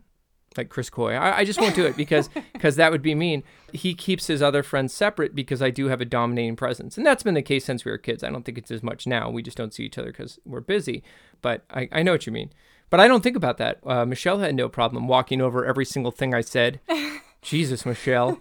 like 0.57 0.69
Chris 0.69 0.89
Coy, 0.89 1.13
I, 1.13 1.39
I 1.39 1.45
just 1.45 1.59
won't 1.59 1.75
do 1.75 1.85
it 1.85 1.95
because 1.95 2.29
because 2.53 2.75
that 2.75 2.91
would 2.91 3.01
be 3.01 3.15
mean. 3.15 3.43
He 3.73 3.93
keeps 3.93 4.27
his 4.27 4.41
other 4.41 4.63
friends 4.63 4.93
separate 4.93 5.35
because 5.35 5.61
I 5.61 5.69
do 5.69 5.87
have 5.87 6.01
a 6.01 6.05
dominating 6.05 6.55
presence, 6.55 6.97
and 6.97 7.05
that's 7.05 7.23
been 7.23 7.33
the 7.33 7.41
case 7.41 7.65
since 7.65 7.83
we 7.83 7.91
were 7.91 7.97
kids. 7.97 8.23
I 8.23 8.29
don't 8.29 8.43
think 8.43 8.57
it's 8.57 8.71
as 8.71 8.83
much 8.83 9.05
now. 9.05 9.29
We 9.29 9.41
just 9.41 9.57
don't 9.57 9.73
see 9.73 9.83
each 9.83 9.97
other 9.97 10.07
because 10.11 10.39
we're 10.45 10.61
busy. 10.61 11.03
But 11.41 11.63
I, 11.69 11.89
I 11.91 12.03
know 12.03 12.13
what 12.13 12.25
you 12.25 12.31
mean. 12.31 12.51
But 12.89 12.99
I 12.99 13.07
don't 13.07 13.21
think 13.21 13.35
about 13.35 13.57
that. 13.57 13.79
Uh, 13.85 14.05
Michelle 14.05 14.39
had 14.39 14.55
no 14.55 14.69
problem 14.69 15.07
walking 15.07 15.41
over 15.41 15.65
every 15.65 15.85
single 15.85 16.11
thing 16.11 16.33
I 16.33 16.41
said. 16.41 16.79
Jesus, 17.41 17.85
Michelle. 17.85 18.39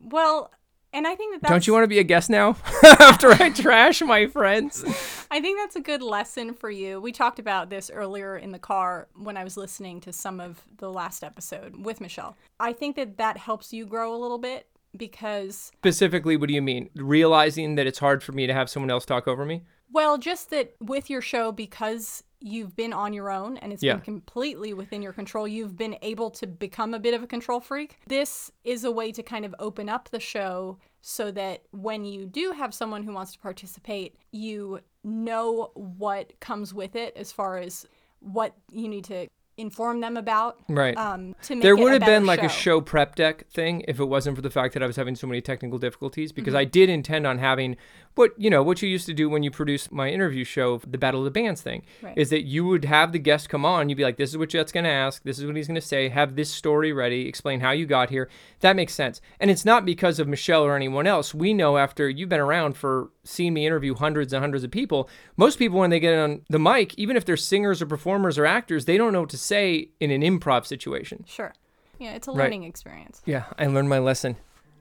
Well, 0.00 0.50
and 0.92 1.06
I 1.06 1.14
think 1.14 1.34
that 1.34 1.42
that's, 1.42 1.50
Don't 1.50 1.66
you 1.66 1.72
want 1.72 1.84
to 1.84 1.88
be 1.88 1.98
a 1.98 2.04
guest 2.04 2.30
now? 2.30 2.56
After 2.82 3.30
I 3.30 3.50
trash 3.50 4.00
my 4.02 4.26
friends. 4.26 4.84
I 5.30 5.40
think 5.40 5.58
that's 5.58 5.76
a 5.76 5.80
good 5.80 6.02
lesson 6.02 6.54
for 6.54 6.70
you. 6.70 7.00
We 7.00 7.12
talked 7.12 7.38
about 7.38 7.70
this 7.70 7.90
earlier 7.90 8.36
in 8.36 8.52
the 8.52 8.58
car 8.58 9.08
when 9.14 9.36
I 9.36 9.44
was 9.44 9.56
listening 9.56 10.00
to 10.02 10.12
some 10.12 10.40
of 10.40 10.62
the 10.78 10.90
last 10.90 11.22
episode 11.22 11.84
with 11.84 12.00
Michelle. 12.00 12.36
I 12.58 12.72
think 12.72 12.96
that 12.96 13.18
that 13.18 13.36
helps 13.36 13.72
you 13.72 13.86
grow 13.86 14.14
a 14.14 14.18
little 14.18 14.38
bit 14.38 14.66
because 14.96 15.70
Specifically, 15.76 16.36
what 16.36 16.48
do 16.48 16.54
you 16.54 16.62
mean? 16.62 16.88
Realizing 16.96 17.74
that 17.74 17.86
it's 17.86 17.98
hard 17.98 18.22
for 18.22 18.32
me 18.32 18.46
to 18.46 18.54
have 18.54 18.70
someone 18.70 18.90
else 18.90 19.04
talk 19.04 19.28
over 19.28 19.44
me? 19.44 19.62
well, 19.90 20.18
just 20.18 20.50
that 20.50 20.74
with 20.80 21.08
your 21.08 21.22
show 21.22 21.50
because 21.50 22.22
you've 22.40 22.76
been 22.76 22.92
on 22.92 23.12
your 23.12 23.30
own 23.30 23.56
and 23.58 23.72
it's 23.72 23.82
Yeah. 23.82 23.94
been 23.94 24.02
completely 24.02 24.72
within 24.72 25.02
your 25.02 25.12
control, 25.12 25.48
you've 25.48 25.76
been 25.76 25.96
able 26.02 26.30
to 26.32 26.46
become 26.46 26.94
a 26.94 26.98
bit 26.98 27.14
of 27.14 27.22
a 27.22 27.26
control 27.26 27.60
freak. 27.60 27.96
This 28.06 28.50
is 28.64 28.84
a 28.84 28.90
way 28.92 29.12
to 29.12 29.22
kind 29.22 29.44
of 29.44 29.54
open 29.58 29.88
up 29.88 30.08
the 30.10 30.20
show 30.20 30.78
so 31.00 31.30
that 31.32 31.62
when 31.70 32.04
you 32.04 32.26
do 32.26 32.52
have 32.52 32.74
someone 32.74 33.02
who 33.02 33.12
wants 33.12 33.32
to 33.32 33.38
participate, 33.38 34.16
you 34.30 34.80
know 35.04 35.70
what 35.74 36.38
comes 36.40 36.74
with 36.74 36.96
it 36.96 37.16
as 37.16 37.32
far 37.32 37.58
as 37.58 37.86
what 38.20 38.54
you 38.70 38.88
need 38.88 39.04
to 39.04 39.26
inform 39.56 40.00
them 40.00 40.16
about 40.16 40.56
Right. 40.68 40.96
um, 40.96 41.34
to 41.42 41.56
make 41.56 41.62
there 41.64 41.74
would 41.76 41.92
have 41.92 42.04
been 42.04 42.26
like 42.26 42.44
a 42.44 42.48
show 42.48 42.80
prep 42.80 43.16
deck 43.16 43.48
thing 43.48 43.84
if 43.88 43.98
it 43.98 44.04
wasn't 44.04 44.36
for 44.36 44.42
the 44.42 44.50
fact 44.50 44.72
that 44.74 44.84
I 44.84 44.86
was 44.86 44.94
having 44.94 45.16
so 45.16 45.26
many 45.26 45.40
technical 45.40 45.78
difficulties 45.80 46.30
because 46.30 46.54
I 46.54 46.64
did 46.64 46.88
intend 46.88 47.26
on 47.26 47.38
having 47.38 47.76
what 48.18 48.32
you 48.36 48.50
know 48.50 48.62
what 48.62 48.82
you 48.82 48.88
used 48.88 49.06
to 49.06 49.14
do 49.14 49.30
when 49.30 49.42
you 49.42 49.50
produced 49.50 49.90
my 49.90 50.10
interview 50.10 50.44
show 50.44 50.78
the 50.86 50.98
battle 50.98 51.20
of 51.20 51.24
the 51.24 51.30
bands 51.30 51.62
thing 51.62 51.82
Right. 52.02 52.18
is 52.18 52.28
that 52.30 52.42
you 52.44 52.66
would 52.66 52.84
have 52.84 53.12
the 53.12 53.18
guest 53.18 53.48
come 53.48 53.64
on 53.64 53.88
you'd 53.88 53.96
be 53.96 54.02
like 54.04 54.16
this 54.18 54.30
is 54.30 54.36
what 54.36 54.50
Jet's 54.50 54.72
going 54.72 54.84
to 54.84 54.90
ask 54.90 55.22
this 55.22 55.38
is 55.38 55.46
what 55.46 55.56
he's 55.56 55.68
going 55.68 55.76
to 55.76 55.80
say 55.80 56.08
have 56.10 56.36
this 56.36 56.50
story 56.50 56.92
ready 56.92 57.26
explain 57.28 57.60
how 57.60 57.70
you 57.70 57.86
got 57.86 58.10
here 58.10 58.28
that 58.60 58.76
makes 58.76 58.92
sense 58.92 59.20
and 59.40 59.50
it's 59.50 59.64
not 59.64 59.86
because 59.86 60.18
of 60.18 60.28
Michelle 60.28 60.64
or 60.64 60.76
anyone 60.76 61.06
else 61.06 61.32
we 61.32 61.54
know 61.54 61.78
after 61.78 62.08
you've 62.10 62.28
been 62.28 62.40
around 62.40 62.76
for 62.76 63.10
seeing 63.24 63.54
me 63.54 63.64
interview 63.66 63.94
hundreds 63.94 64.32
and 64.32 64.40
hundreds 64.42 64.64
of 64.64 64.70
people 64.70 65.08
most 65.36 65.58
people 65.58 65.78
when 65.78 65.90
they 65.90 66.00
get 66.00 66.18
on 66.18 66.42
the 66.50 66.58
mic 66.58 66.92
even 66.98 67.16
if 67.16 67.24
they're 67.24 67.36
singers 67.36 67.80
or 67.80 67.86
performers 67.86 68.36
or 68.36 68.44
actors 68.44 68.84
they 68.84 68.96
don't 68.96 69.12
know 69.12 69.20
what 69.20 69.30
to 69.30 69.38
say 69.38 69.88
in 70.00 70.10
an 70.10 70.22
improv 70.22 70.66
situation 70.66 71.24
Sure. 71.26 71.54
Yeah, 72.00 72.12
it's 72.14 72.28
a 72.28 72.30
Right. 72.30 72.44
learning 72.44 72.64
experience. 72.64 73.22
yeah, 73.26 73.44
I 73.58 73.66
learned 73.66 73.88
my 73.88 73.98
lesson. 73.98 74.36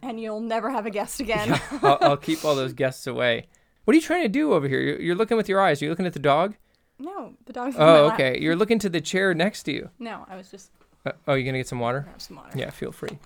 And 0.07 0.19
you'll 0.19 0.39
never 0.39 0.69
have 0.69 0.85
a 0.85 0.89
guest 0.89 1.19
again. 1.19 1.59
I'll, 1.81 1.97
I'll 2.01 2.17
keep 2.17 2.45
all 2.45 2.55
those 2.55 2.73
guests 2.83 3.05
away. 3.07 3.47
What 3.83 3.91
are 3.93 3.95
you 3.95 4.01
trying 4.01 4.23
to 4.23 4.29
do 4.29 4.53
over 4.53 4.67
here? 4.67 4.79
You're, 4.79 5.01
you're 5.01 5.15
looking 5.15 5.37
with 5.37 5.49
your 5.49 5.59
eyes. 5.61 5.81
You're 5.81 5.89
looking 5.89 6.05
at 6.05 6.13
the 6.13 6.19
dog? 6.19 6.55
no, 6.99 7.33
the 7.45 7.53
dog's 7.53 7.75
in 7.75 7.81
my 7.81 7.87
Oh, 7.97 8.05
lap. 8.07 8.13
okay. 8.19 8.39
You're 8.39 8.55
looking 8.61 8.79
to 8.79 8.89
the 8.89 9.01
chair 9.01 9.33
next 9.33 9.63
to 9.63 9.71
you. 9.73 9.89
No, 9.99 10.25
I 10.29 10.35
was 10.35 10.49
just 10.49 10.71
Uh, 11.05 11.11
oh, 11.27 11.33
you're 11.35 11.45
gonna 11.45 11.59
get 11.59 11.67
some 11.67 11.79
water? 11.79 12.01
grab 12.01 12.21
some 12.21 12.37
water. 12.37 12.51
Yeah, 12.57 12.69
feel 12.71 12.91
free. 12.91 13.19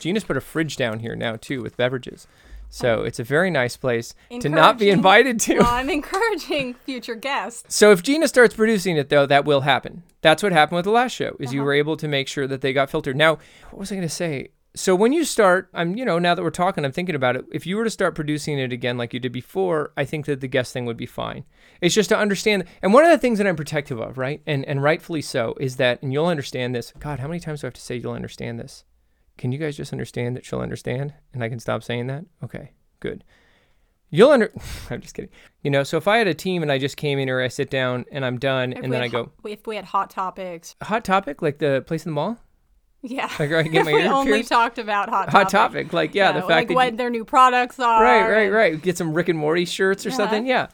Gina's 0.00 0.24
put 0.24 0.36
a 0.36 0.40
fridge 0.40 0.76
down 0.76 1.00
here 1.00 1.14
now 1.16 1.36
too 1.36 1.62
with 1.62 1.76
beverages, 1.76 2.26
so 2.70 3.02
it's 3.02 3.18
a 3.18 3.24
very 3.24 3.50
nice 3.50 3.76
place 3.76 4.14
to 4.40 4.48
not 4.48 4.78
be 4.78 4.90
invited 4.90 5.40
to. 5.40 5.58
Well, 5.58 5.66
I'm 5.68 5.90
encouraging 5.90 6.74
future 6.74 7.14
guests. 7.16 7.74
So 7.74 7.90
if 7.92 8.02
Gina 8.02 8.28
starts 8.28 8.54
producing 8.54 8.96
it 8.96 9.08
though, 9.08 9.26
that 9.26 9.44
will 9.44 9.62
happen. 9.62 10.02
That's 10.20 10.42
what 10.42 10.52
happened 10.52 10.76
with 10.76 10.84
the 10.84 10.90
last 10.92 11.12
show. 11.12 11.36
Is 11.40 11.52
you 11.52 11.60
Uh-huh. 11.60 11.66
were 11.66 11.72
able 11.74 11.96
to 11.96 12.06
make 12.08 12.28
sure 12.28 12.46
that 12.46 12.60
they 12.60 12.72
got 12.72 12.90
filtered. 12.90 13.16
Now, 13.16 13.38
what 13.70 13.78
was 13.80 13.90
I 13.92 13.96
going 13.96 14.06
to 14.08 14.12
say? 14.14 14.48
So 14.78 14.94
when 14.94 15.12
you 15.12 15.24
start, 15.24 15.68
I'm 15.74 15.96
you 15.96 16.04
know 16.04 16.20
now 16.20 16.36
that 16.36 16.42
we're 16.42 16.50
talking, 16.50 16.84
I'm 16.84 16.92
thinking 16.92 17.16
about 17.16 17.34
it. 17.34 17.44
If 17.50 17.66
you 17.66 17.76
were 17.76 17.82
to 17.82 17.90
start 17.90 18.14
producing 18.14 18.60
it 18.60 18.72
again 18.72 18.96
like 18.96 19.12
you 19.12 19.18
did 19.18 19.32
before, 19.32 19.92
I 19.96 20.04
think 20.04 20.26
that 20.26 20.40
the 20.40 20.46
guest 20.46 20.72
thing 20.72 20.86
would 20.86 20.96
be 20.96 21.04
fine. 21.04 21.44
It's 21.80 21.96
just 21.96 22.10
to 22.10 22.16
understand. 22.16 22.62
And 22.80 22.94
one 22.94 23.04
of 23.04 23.10
the 23.10 23.18
things 23.18 23.38
that 23.38 23.46
I'm 23.48 23.56
protective 23.56 23.98
of, 23.98 24.18
right, 24.18 24.40
and 24.46 24.64
and 24.66 24.80
rightfully 24.80 25.20
so, 25.20 25.56
is 25.58 25.76
that, 25.76 26.00
and 26.00 26.12
you'll 26.12 26.26
understand 26.26 26.76
this. 26.76 26.92
God, 27.00 27.18
how 27.18 27.26
many 27.26 27.40
times 27.40 27.60
do 27.60 27.66
I 27.66 27.68
have 27.68 27.74
to 27.74 27.80
say 27.80 27.96
you'll 27.96 28.12
understand 28.12 28.60
this? 28.60 28.84
Can 29.36 29.50
you 29.50 29.58
guys 29.58 29.76
just 29.76 29.92
understand 29.92 30.36
that 30.36 30.44
she'll 30.44 30.60
understand, 30.60 31.12
and 31.34 31.42
I 31.42 31.48
can 31.48 31.58
stop 31.58 31.82
saying 31.82 32.06
that? 32.06 32.26
Okay, 32.44 32.70
good. 33.00 33.24
You'll 34.10 34.30
under. 34.30 34.52
I'm 34.90 35.00
just 35.00 35.14
kidding. 35.14 35.32
You 35.64 35.72
know, 35.72 35.82
so 35.82 35.96
if 35.96 36.06
I 36.06 36.18
had 36.18 36.28
a 36.28 36.34
team 36.34 36.62
and 36.62 36.70
I 36.70 36.78
just 36.78 36.96
came 36.96 37.18
in 37.18 37.26
here, 37.26 37.40
I 37.40 37.48
sit 37.48 37.68
down 37.68 38.04
and 38.12 38.24
I'm 38.24 38.38
done, 38.38 38.74
If 38.74 38.84
and 38.84 38.92
then 38.92 39.02
I 39.02 39.08
go 39.08 39.24
hot- 39.24 39.50
if 39.50 39.66
we 39.66 39.74
had 39.74 39.86
hot 39.86 40.10
topics, 40.10 40.76
hot 40.80 41.04
topic 41.04 41.42
like 41.42 41.58
the 41.58 41.82
place 41.84 42.06
in 42.06 42.12
the 42.12 42.14
mall, 42.14 42.38
yeah. 43.02 43.30
like 43.38 43.52
I 43.52 43.62
get 43.62 43.84
my 43.84 43.92
we 43.92 44.02
ear 44.02 44.12
only 44.12 44.32
pierced. 44.32 44.48
talked 44.48 44.78
about 44.78 45.08
hot 45.08 45.28
Hot 45.30 45.48
topics. 45.48 45.52
topic, 45.52 45.92
like 45.92 46.14
yeah, 46.14 46.32
the 46.32 46.40
fact 46.40 46.50
like 46.50 46.68
that 46.68 46.74
what 46.74 46.90
you- 46.92 46.96
their 46.98 47.10
new 47.10 47.24
products 47.24 47.78
are. 47.78 48.02
right, 48.02 48.28
right, 48.28 48.48
right. 48.50 48.80
Get 48.82 48.96
some 48.98 49.12
Rick 49.14 49.28
and 49.28 49.38
Morty 49.38 49.64
shirts 49.64 50.04
or 50.04 50.08
Uh-huh. 50.10 50.16
something. 50.18 50.46
Yeah. 50.46 50.68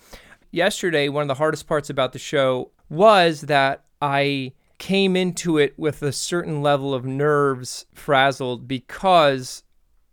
Yesterday, 0.50 1.08
one 1.08 1.22
of 1.22 1.28
the 1.28 1.34
hardest 1.34 1.66
parts 1.66 1.90
about 1.90 2.12
the 2.12 2.18
show 2.18 2.70
was 2.88 3.42
that 3.42 3.84
I 4.00 4.52
came 4.78 5.16
into 5.16 5.58
it 5.58 5.76
with 5.78 6.02
a 6.02 6.12
certain 6.12 6.62
level 6.62 6.94
of 6.94 7.04
nerves 7.04 7.86
frazzled 7.94 8.68
because 8.68 9.62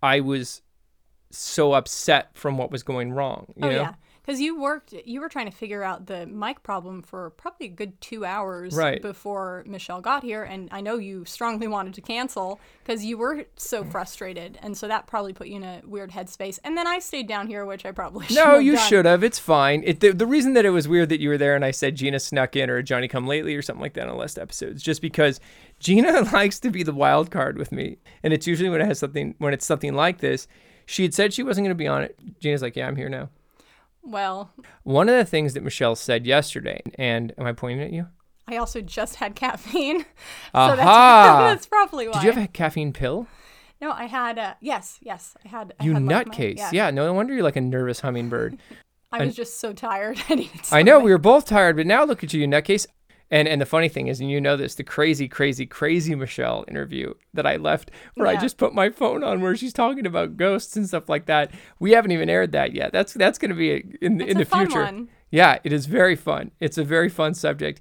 I 0.02 0.20
was 0.20 0.62
so 1.30 1.74
upset 1.74 2.30
from 2.34 2.58
what 2.58 2.72
was 2.72 2.84
going 2.84 3.12
wrong. 3.14 3.54
You 3.56 3.66
Oh 3.66 3.70
know? 3.70 3.76
yeah, 3.82 3.94
because 4.32 4.42
you 4.42 4.58
worked, 4.60 4.94
you 5.06 5.20
were 5.20 5.28
trying 5.28 5.50
to 5.50 5.52
figure 5.56 5.84
out 5.84 6.06
the 6.06 6.26
mic 6.26 6.64
problem 6.64 7.02
for 7.02 7.32
probably 7.32 7.66
a 7.66 7.70
good 7.70 8.00
two 8.00 8.24
hours 8.24 8.74
Right. 8.74 9.02
before 9.02 9.66
Michelle 9.68 10.00
got 10.00 10.24
here, 10.24 10.44
and 10.44 10.70
I 10.72 10.80
know 10.80 10.96
you 10.98 11.26
strongly 11.26 11.68
wanted 11.76 11.94
to 11.96 12.02
cancel 12.02 12.60
because 12.82 13.04
you 13.04 13.18
were 13.18 13.44
so 13.58 13.84
frustrated, 13.84 14.58
and 14.62 14.78
so 14.78 14.88
that 14.88 15.06
probably 15.06 15.34
put 15.34 15.48
you 15.48 15.58
in 15.58 15.64
a 15.64 15.82
weird 15.86 16.12
headspace. 16.12 16.60
And 16.64 16.78
then 16.78 16.88
I 16.88 17.00
stayed 17.00 17.28
down 17.28 17.48
here, 17.48 17.66
which 17.66 17.86
I 17.86 17.92
probably 17.92 18.28
should 18.28 18.38
have. 18.38 18.48
No, 18.54 18.58
you 18.60 18.78
should 18.78 19.06
have. 19.06 19.22
It's 19.24 19.38
fine. 19.40 19.84
It, 19.86 20.00
the, 20.00 20.12
the 20.14 20.26
reason 20.26 20.54
that 20.54 20.64
it 20.66 20.70
was 20.70 20.88
weird 20.88 21.10
that 21.10 21.20
you 21.20 21.28
were 21.28 21.38
there 21.38 21.56
and 21.56 21.66
I 21.66 21.72
said 21.72 21.96
Gina 21.96 22.20
snuck 22.20 22.56
in 22.56 22.70
or 22.70 22.82
Johnny 22.82 23.10
come 23.10 23.28
lately 23.28 23.54
or 23.56 23.62
something 23.62 23.82
like 23.82 23.96
that 23.96 24.08
on 24.08 24.14
the 24.14 24.20
last 24.20 24.40
episodes, 24.40 24.82
just 24.82 25.02
because 25.02 25.42
Gina 25.80 26.22
likes 26.34 26.58
to 26.62 26.70
be 26.72 26.84
the 26.84 26.94
wild 26.94 27.32
card 27.32 27.58
with 27.58 27.74
me, 27.74 27.98
and 28.24 28.32
it's 28.32 28.48
usually 28.48 28.70
when 28.70 28.80
it 28.80 28.86
has 28.88 29.00
something 29.00 29.36
when 29.40 29.54
it's 29.54 29.66
something 29.66 29.94
like 29.94 30.20
this. 30.20 30.48
She 30.86 31.04
had 31.04 31.14
said 31.14 31.34
she 31.34 31.44
wasn't 31.44 31.66
going 31.66 31.76
to 31.76 31.76
be 31.76 31.88
on 31.88 32.02
it. 32.04 32.18
Gina's 32.40 32.62
like, 32.62 32.76
"Yeah, 32.76 32.88
I'm 32.88 32.96
here 32.96 33.08
now." 33.10 33.30
Well, 34.04 34.52
One 34.84 35.10
of 35.10 35.16
the 35.16 35.26
things 35.26 35.54
that 35.54 35.64
Michelle 35.64 35.96
said 35.96 36.26
yesterday, 36.26 36.82
and 36.98 37.34
am 37.38 37.46
I 37.46 37.54
pointing 37.54 37.82
at 37.82 37.92
you? 37.94 38.08
I 38.48 38.58
also 38.58 38.82
just 38.82 39.16
had 39.16 39.36
caffeine, 39.36 40.00
so 40.54 40.76
that's, 40.76 40.78
that's 40.82 41.66
probably 41.68 42.08
why. 42.08 42.14
Did 42.14 42.24
you 42.24 42.32
have 42.32 42.44
a 42.44 42.48
caffeine 42.48 42.94
pill? 42.94 43.28
No, 43.80 43.92
I 43.92 44.06
had. 44.06 44.38
Uh, 44.38 44.54
yes, 44.60 45.00
yes, 45.02 45.36
I 45.44 45.48
had. 45.48 45.74
I 45.80 45.84
You 45.84 45.94
had 45.94 46.04
like 46.04 46.28
nutcase. 46.28 46.58
yeah. 46.58 46.70
Yeah, 46.74 46.92
no 46.92 47.12
wonder 47.14 47.34
you're 47.34 47.44
like 47.44 47.56
a 47.56 47.62
nervous 47.62 48.00
hummingbird. 48.02 48.58
I 49.12 49.26
was 49.26 49.36
just 49.36 49.60
so 49.60 49.74
tired. 49.74 50.22
I 50.30 50.36
needed. 50.36 50.62
I 50.72 50.84
know 50.84 51.00
we 51.00 51.12
were 51.12 51.18
both 51.18 51.46
tired, 51.46 51.76
but 51.76 51.86
now 51.86 52.04
look 52.06 52.24
at 52.24 52.34
you, 52.34 52.42
you 52.42 52.48
nutcase. 52.48 52.88
And 53.32 53.48
and 53.48 53.62
the 53.62 53.66
funny 53.66 53.88
thing 53.88 54.08
is, 54.08 54.20
and 54.20 54.30
you 54.30 54.42
know 54.42 54.58
this, 54.58 54.76
the 54.76 54.84
crazy, 54.84 55.30
crazy, 55.30 55.66
crazy 55.66 56.14
Michelle 56.16 56.66
interview 56.68 57.14
that 57.34 57.48
I 57.48 57.56
left, 57.56 57.90
where 58.16 58.28
I 58.28 58.36
just 58.36 58.58
put 58.58 58.76
my 58.76 58.90
phone 58.90 59.24
on, 59.24 59.40
where 59.40 59.56
she's 59.56 59.72
talking 59.72 60.06
about 60.06 60.36
ghosts 60.36 60.76
and 60.76 60.86
stuff 60.86 61.08
like 61.08 61.28
that. 61.28 61.52
We 61.80 61.92
haven't 61.92 62.12
even 62.12 62.30
aired 62.30 62.52
that 62.52 62.74
yet. 62.74 62.92
That's 62.92 63.14
that's 63.14 63.40
going 63.40 63.52
to 63.52 63.56
be 63.56 63.96
in 64.02 64.20
It's 64.20 64.32
in 64.32 64.38
a 64.38 64.44
the 64.44 64.46
future. 64.46 64.84
one. 64.84 65.08
Yeah, 65.32 65.60
it 65.64 65.72
is 65.72 65.86
very 65.86 66.18
fun. 66.18 66.52
It's 66.60 66.78
a 66.78 66.84
very 66.84 67.08
fun 67.08 67.34
subject. 67.34 67.80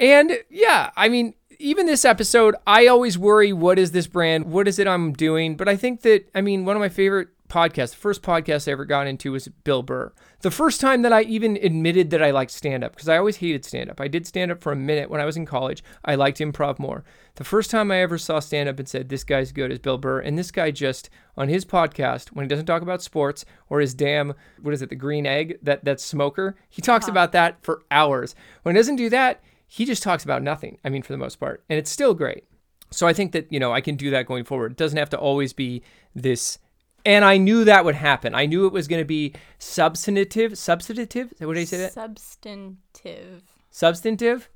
And 0.00 0.38
yeah, 0.48 0.92
I 0.96 1.10
mean, 1.10 1.34
even 1.58 1.84
this 1.84 2.06
episode, 2.06 2.54
I 2.66 2.86
always 2.86 3.18
worry 3.18 3.52
what 3.52 3.78
is 3.78 3.90
this 3.92 4.06
brand? 4.06 4.46
What 4.46 4.66
is 4.66 4.78
it 4.78 4.86
I'm 4.86 5.12
doing? 5.12 5.56
But 5.56 5.68
I 5.68 5.76
think 5.76 6.02
that, 6.02 6.28
I 6.34 6.40
mean, 6.40 6.64
one 6.64 6.76
of 6.76 6.80
my 6.80 6.88
favorite 6.88 7.28
podcasts, 7.48 7.90
the 7.90 7.96
first 7.96 8.22
podcast 8.22 8.68
I 8.68 8.72
ever 8.72 8.84
got 8.84 9.06
into 9.06 9.32
was 9.32 9.48
Bill 9.64 9.82
Burr. 9.82 10.12
The 10.40 10.50
first 10.52 10.80
time 10.80 11.02
that 11.02 11.12
I 11.12 11.22
even 11.22 11.56
admitted 11.56 12.10
that 12.10 12.22
I 12.22 12.30
liked 12.30 12.52
stand 12.52 12.84
up, 12.84 12.92
because 12.92 13.08
I 13.08 13.18
always 13.18 13.38
hated 13.38 13.64
stand 13.64 13.90
up. 13.90 14.00
I 14.00 14.06
did 14.06 14.24
stand 14.24 14.52
up 14.52 14.62
for 14.62 14.70
a 14.70 14.76
minute 14.76 15.10
when 15.10 15.20
I 15.20 15.24
was 15.24 15.36
in 15.36 15.44
college. 15.44 15.82
I 16.04 16.14
liked 16.14 16.38
improv 16.38 16.78
more. 16.78 17.02
The 17.34 17.42
first 17.42 17.72
time 17.72 17.90
I 17.90 18.00
ever 18.02 18.18
saw 18.18 18.38
stand 18.38 18.68
up 18.68 18.78
and 18.78 18.88
said, 18.88 19.08
this 19.08 19.24
guy's 19.24 19.50
good 19.50 19.72
is 19.72 19.80
Bill 19.80 19.98
Burr. 19.98 20.20
And 20.20 20.38
this 20.38 20.52
guy 20.52 20.70
just, 20.70 21.10
on 21.36 21.48
his 21.48 21.64
podcast, 21.64 22.28
when 22.28 22.44
he 22.44 22.48
doesn't 22.48 22.66
talk 22.66 22.82
about 22.82 23.02
sports 23.02 23.44
or 23.68 23.80
his 23.80 23.94
damn, 23.94 24.32
what 24.62 24.72
is 24.72 24.80
it, 24.80 24.90
the 24.90 24.94
green 24.94 25.26
egg, 25.26 25.58
that, 25.60 25.84
that 25.84 26.00
smoker, 26.00 26.54
he 26.68 26.80
talks 26.82 27.06
Uh-huh. 27.06 27.12
about 27.12 27.32
that 27.32 27.60
for 27.62 27.82
hours. 27.90 28.36
When 28.62 28.76
he 28.76 28.78
doesn't 28.78 28.94
do 28.96 29.10
that, 29.10 29.42
he 29.66 29.84
just 29.84 30.04
talks 30.04 30.22
about 30.22 30.42
nothing. 30.44 30.78
I 30.84 30.88
mean, 30.88 31.02
for 31.02 31.12
the 31.12 31.18
most 31.18 31.40
part. 31.40 31.64
And 31.68 31.80
it's 31.80 31.90
still 31.90 32.14
great. 32.14 32.44
So 32.90 33.08
I 33.08 33.12
think 33.12 33.32
that, 33.32 33.52
you 33.52 33.58
know, 33.58 33.72
I 33.72 33.80
can 33.80 33.96
do 33.96 34.10
that 34.10 34.26
going 34.26 34.44
forward. 34.44 34.70
It 34.72 34.78
doesn't 34.78 34.98
have 34.98 35.10
to 35.10 35.18
always 35.18 35.52
be 35.52 35.82
this. 36.14 36.58
And 37.08 37.24
I 37.24 37.38
knew 37.38 37.64
that 37.64 37.86
would 37.86 37.94
happen. 37.94 38.34
I 38.34 38.44
knew 38.44 38.66
it 38.66 38.72
was 38.74 38.86
going 38.86 39.00
to 39.00 39.06
be 39.06 39.32
substantive. 39.58 40.58
Substantive? 40.58 41.32
What 41.38 41.54
did 41.54 41.62
I 41.62 41.64
say 41.64 41.78
that? 41.78 41.94
Substantive. 41.94 43.42
Substantive? 43.70 44.50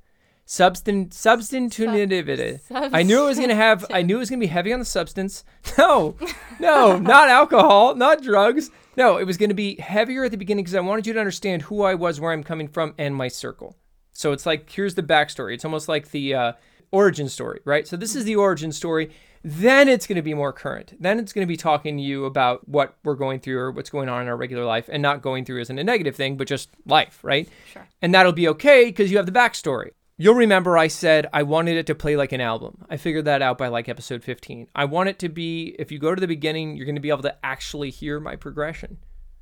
Substan 0.46 1.10
substantive. 1.14 2.60
I 2.70 3.02
knew 3.04 3.22
it 3.22 3.26
was 3.26 3.38
going 3.38 3.48
to 3.48 3.54
have, 3.54 3.86
I 3.90 4.02
knew 4.02 4.16
it 4.16 4.18
was 4.18 4.28
going 4.28 4.40
to 4.40 4.46
be 4.46 4.50
heavy 4.52 4.70
on 4.74 4.80
the 4.80 4.84
substance. 4.84 5.44
No, 5.78 6.14
no, 6.60 6.98
not 6.98 7.30
alcohol, 7.30 7.94
not 7.94 8.22
drugs. 8.22 8.70
No, 8.98 9.16
it 9.16 9.24
was 9.24 9.38
going 9.38 9.48
to 9.48 9.54
be 9.54 9.76
heavier 9.76 10.24
at 10.24 10.30
the 10.30 10.36
beginning 10.36 10.64
because 10.64 10.74
I 10.74 10.80
wanted 10.80 11.06
you 11.06 11.14
to 11.14 11.20
understand 11.20 11.62
who 11.62 11.80
I 11.82 11.94
was, 11.94 12.20
where 12.20 12.32
I'm 12.32 12.44
coming 12.44 12.68
from, 12.68 12.92
and 12.98 13.16
my 13.16 13.28
circle. 13.28 13.78
So 14.12 14.32
it's 14.32 14.44
like, 14.44 14.68
here's 14.68 14.94
the 14.94 15.02
backstory. 15.02 15.54
It's 15.54 15.64
almost 15.64 15.88
like 15.88 16.10
the 16.10 16.34
uh, 16.34 16.52
origin 16.90 17.30
story, 17.30 17.60
right? 17.64 17.88
So 17.88 17.96
this 17.96 18.14
is 18.14 18.24
the 18.24 18.36
origin 18.36 18.72
story. 18.72 19.10
Then 19.44 19.88
it's 19.88 20.06
going 20.06 20.16
to 20.16 20.22
be 20.22 20.34
more 20.34 20.52
current. 20.52 20.94
Then 21.00 21.18
it's 21.18 21.32
going 21.32 21.46
to 21.46 21.48
be 21.48 21.56
talking 21.56 21.96
to 21.96 22.02
you 22.02 22.24
about 22.24 22.68
what 22.68 22.94
we're 23.02 23.14
going 23.14 23.40
through 23.40 23.58
or 23.58 23.70
what's 23.72 23.90
going 23.90 24.08
on 24.08 24.22
in 24.22 24.28
our 24.28 24.36
regular 24.36 24.64
life 24.64 24.88
and 24.90 25.02
not 25.02 25.22
going 25.22 25.44
through 25.44 25.60
isn't 25.60 25.78
a 25.78 25.84
negative 25.84 26.14
thing, 26.14 26.36
but 26.36 26.46
just 26.46 26.70
life, 26.86 27.18
right? 27.22 27.48
Sure. 27.72 27.86
And 28.00 28.14
that'll 28.14 28.32
be 28.32 28.48
okay 28.48 28.86
because 28.86 29.10
you 29.10 29.16
have 29.16 29.26
the 29.26 29.32
backstory. 29.32 29.90
You'll 30.16 30.34
remember 30.34 30.78
I 30.78 30.86
said 30.86 31.26
I 31.32 31.42
wanted 31.42 31.76
it 31.76 31.86
to 31.86 31.94
play 31.94 32.16
like 32.16 32.32
an 32.32 32.40
album. 32.40 32.84
I 32.88 32.96
figured 32.96 33.24
that 33.24 33.42
out 33.42 33.58
by 33.58 33.68
like 33.68 33.88
episode 33.88 34.22
15. 34.22 34.68
I 34.74 34.84
want 34.84 35.08
it 35.08 35.18
to 35.20 35.28
be, 35.28 35.74
if 35.78 35.90
you 35.90 35.98
go 35.98 36.14
to 36.14 36.20
the 36.20 36.28
beginning, 36.28 36.76
you're 36.76 36.86
going 36.86 36.94
to 36.94 37.00
be 37.00 37.08
able 37.08 37.22
to 37.22 37.36
actually 37.44 37.90
hear 37.90 38.20
my 38.20 38.36
progression. 38.36 38.98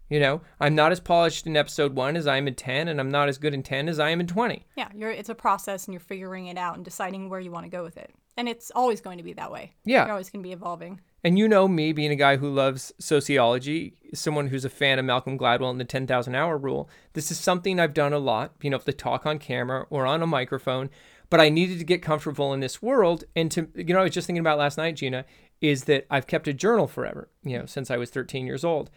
You 0.08 0.18
know, 0.18 0.40
I'm 0.58 0.74
not 0.74 0.90
as 0.90 0.98
polished 0.98 1.46
in 1.46 1.56
episode 1.56 1.94
one 1.94 2.16
as 2.16 2.26
I 2.26 2.36
am 2.36 2.48
in 2.48 2.56
10, 2.56 2.88
and 2.88 2.98
I'm 2.98 3.12
not 3.12 3.28
as 3.28 3.38
good 3.38 3.54
in 3.54 3.62
10 3.62 3.88
as 3.88 4.00
I 4.00 4.10
am 4.10 4.20
in 4.20 4.26
20. 4.26 4.66
Yeah, 4.76 4.88
you're 4.92 5.10
it's 5.12 5.28
a 5.28 5.36
process 5.36 5.86
and 5.86 5.94
you're 5.94 6.00
figuring 6.00 6.48
it 6.48 6.58
out 6.58 6.74
and 6.74 6.84
deciding 6.84 7.28
where 7.28 7.38
you 7.38 7.52
want 7.52 7.66
to 7.66 7.70
go 7.70 7.84
with 7.84 7.96
it. 7.96 8.12
And 8.40 8.48
it's 8.48 8.72
always 8.74 9.02
going 9.02 9.18
to 9.18 9.22
be 9.22 9.34
that 9.34 9.52
way. 9.52 9.74
Yeah. 9.84 10.04
You're 10.04 10.12
always 10.12 10.30
going 10.30 10.42
to 10.42 10.48
be 10.48 10.54
evolving. 10.54 11.02
And 11.22 11.38
you 11.38 11.46
know 11.46 11.68
me 11.68 11.92
being 11.92 12.10
a 12.10 12.16
guy 12.16 12.38
who 12.38 12.48
loves 12.48 12.90
sociology, 12.98 13.98
someone 14.14 14.46
who's 14.46 14.64
a 14.64 14.70
fan 14.70 14.98
of 14.98 15.04
Malcolm 15.04 15.38
Gladwell 15.38 15.70
and 15.70 15.78
the 15.78 15.84
10,000 15.84 16.34
hour 16.34 16.56
rule. 16.56 16.88
This 17.12 17.30
is 17.30 17.38
something 17.38 17.78
I've 17.78 17.92
done 17.92 18.14
a 18.14 18.18
lot, 18.18 18.54
you 18.62 18.70
know, 18.70 18.78
if 18.78 18.86
to 18.86 18.94
talk 18.94 19.26
on 19.26 19.38
camera 19.38 19.84
or 19.90 20.06
on 20.06 20.22
a 20.22 20.26
microphone, 20.26 20.88
but 21.28 21.38
I 21.38 21.50
needed 21.50 21.80
to 21.80 21.84
get 21.84 22.00
comfortable 22.00 22.54
in 22.54 22.60
this 22.60 22.80
world. 22.80 23.24
And 23.36 23.50
to, 23.50 23.68
you 23.74 23.92
know, 23.92 24.00
I 24.00 24.04
was 24.04 24.14
just 24.14 24.26
thinking 24.26 24.40
about 24.40 24.56
last 24.56 24.78
night, 24.78 24.96
Gina, 24.96 25.26
is 25.60 25.84
that 25.84 26.06
I've 26.10 26.26
kept 26.26 26.48
a 26.48 26.54
journal 26.54 26.86
forever, 26.86 27.28
you 27.44 27.58
know, 27.58 27.66
since 27.66 27.90
I 27.90 27.98
was 27.98 28.08
13 28.08 28.46
years 28.46 28.64
old. 28.64 28.88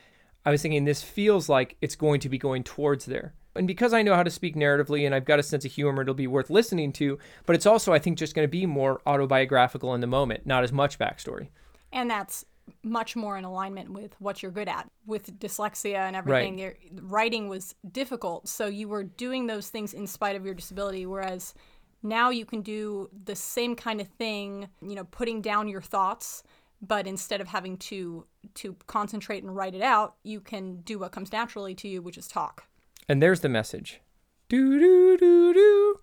I 0.45 0.51
was 0.51 0.61
thinking 0.61 0.85
this 0.85 1.03
feels 1.03 1.49
like 1.49 1.75
it's 1.81 1.97
going 1.97 2.21
to 2.21 2.29
be 2.29 2.37
going 2.37 2.63
towards 2.63 3.07
there. 3.07 3.33
And 3.55 3.67
because 3.67 3.93
I 3.93 4.01
know 4.01 4.15
how 4.15 4.23
to 4.23 4.29
speak 4.31 4.55
narratively 4.55 5.05
and 5.05 5.13
I've 5.13 5.25
got 5.25 5.39
a 5.39 5.43
sense 5.43 5.63
of 5.65 5.71
humor, 5.71 6.01
it'll 6.01 6.13
be 6.13 6.27
worth 6.27 6.49
listening 6.49 6.91
to. 6.93 7.19
But 7.45 7.55
it's 7.55 7.65
also, 7.65 7.93
I 7.93 7.99
think, 7.99 8.17
just 8.17 8.33
going 8.35 8.47
to 8.47 8.51
be 8.51 8.65
more 8.65 9.01
autobiographical 9.05 9.93
in 9.93 10.01
the 10.01 10.07
moment, 10.07 10.45
not 10.45 10.63
as 10.63 10.71
much 10.71 10.97
backstory. 10.97 11.49
And 11.91 12.09
that's 12.09 12.45
much 12.81 13.15
more 13.15 13.37
in 13.37 13.43
alignment 13.43 13.91
with 13.91 14.15
what 14.19 14.41
you're 14.41 14.51
good 14.51 14.69
at. 14.69 14.89
With 15.05 15.39
dyslexia 15.39 15.97
and 15.97 16.15
everything, 16.15 16.53
Right. 16.53 16.77
your 16.91 17.01
writing 17.03 17.47
was 17.49 17.75
difficult. 17.91 18.47
So 18.47 18.67
you 18.67 18.87
were 18.87 19.03
doing 19.03 19.47
those 19.47 19.69
things 19.69 19.93
in 19.93 20.07
spite 20.07 20.35
of 20.35 20.45
your 20.45 20.53
disability. 20.55 21.05
Whereas 21.05 21.53
now 22.01 22.29
you 22.29 22.45
can 22.45 22.61
do 22.61 23.09
the 23.25 23.35
same 23.35 23.75
kind 23.75 24.01
of 24.01 24.07
thing, 24.07 24.69
you 24.81 24.95
know, 24.95 25.03
putting 25.05 25.41
down 25.41 25.67
your 25.67 25.81
thoughts, 25.81 26.43
but 26.81 27.05
instead 27.05 27.39
of 27.41 27.47
having 27.47 27.77
to 27.77 28.25
to 28.55 28.75
concentrate 28.87 29.43
and 29.43 29.55
write 29.55 29.73
it 29.73 29.81
out, 29.81 30.15
you 30.23 30.41
can 30.41 30.81
do 30.81 30.99
what 30.99 31.11
comes 31.11 31.31
naturally 31.31 31.73
to 31.75 31.87
you, 31.87 32.01
which 32.01 32.17
is 32.17 32.27
talk. 32.27 32.65
And 33.07 33.21
there's 33.21 33.41
the 33.41 33.49
message. 33.49 34.01
Do 34.49 34.79
do 34.79 35.17
do 35.17 35.53
do 35.53 35.99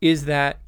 is 0.00 0.26
that 0.26 0.60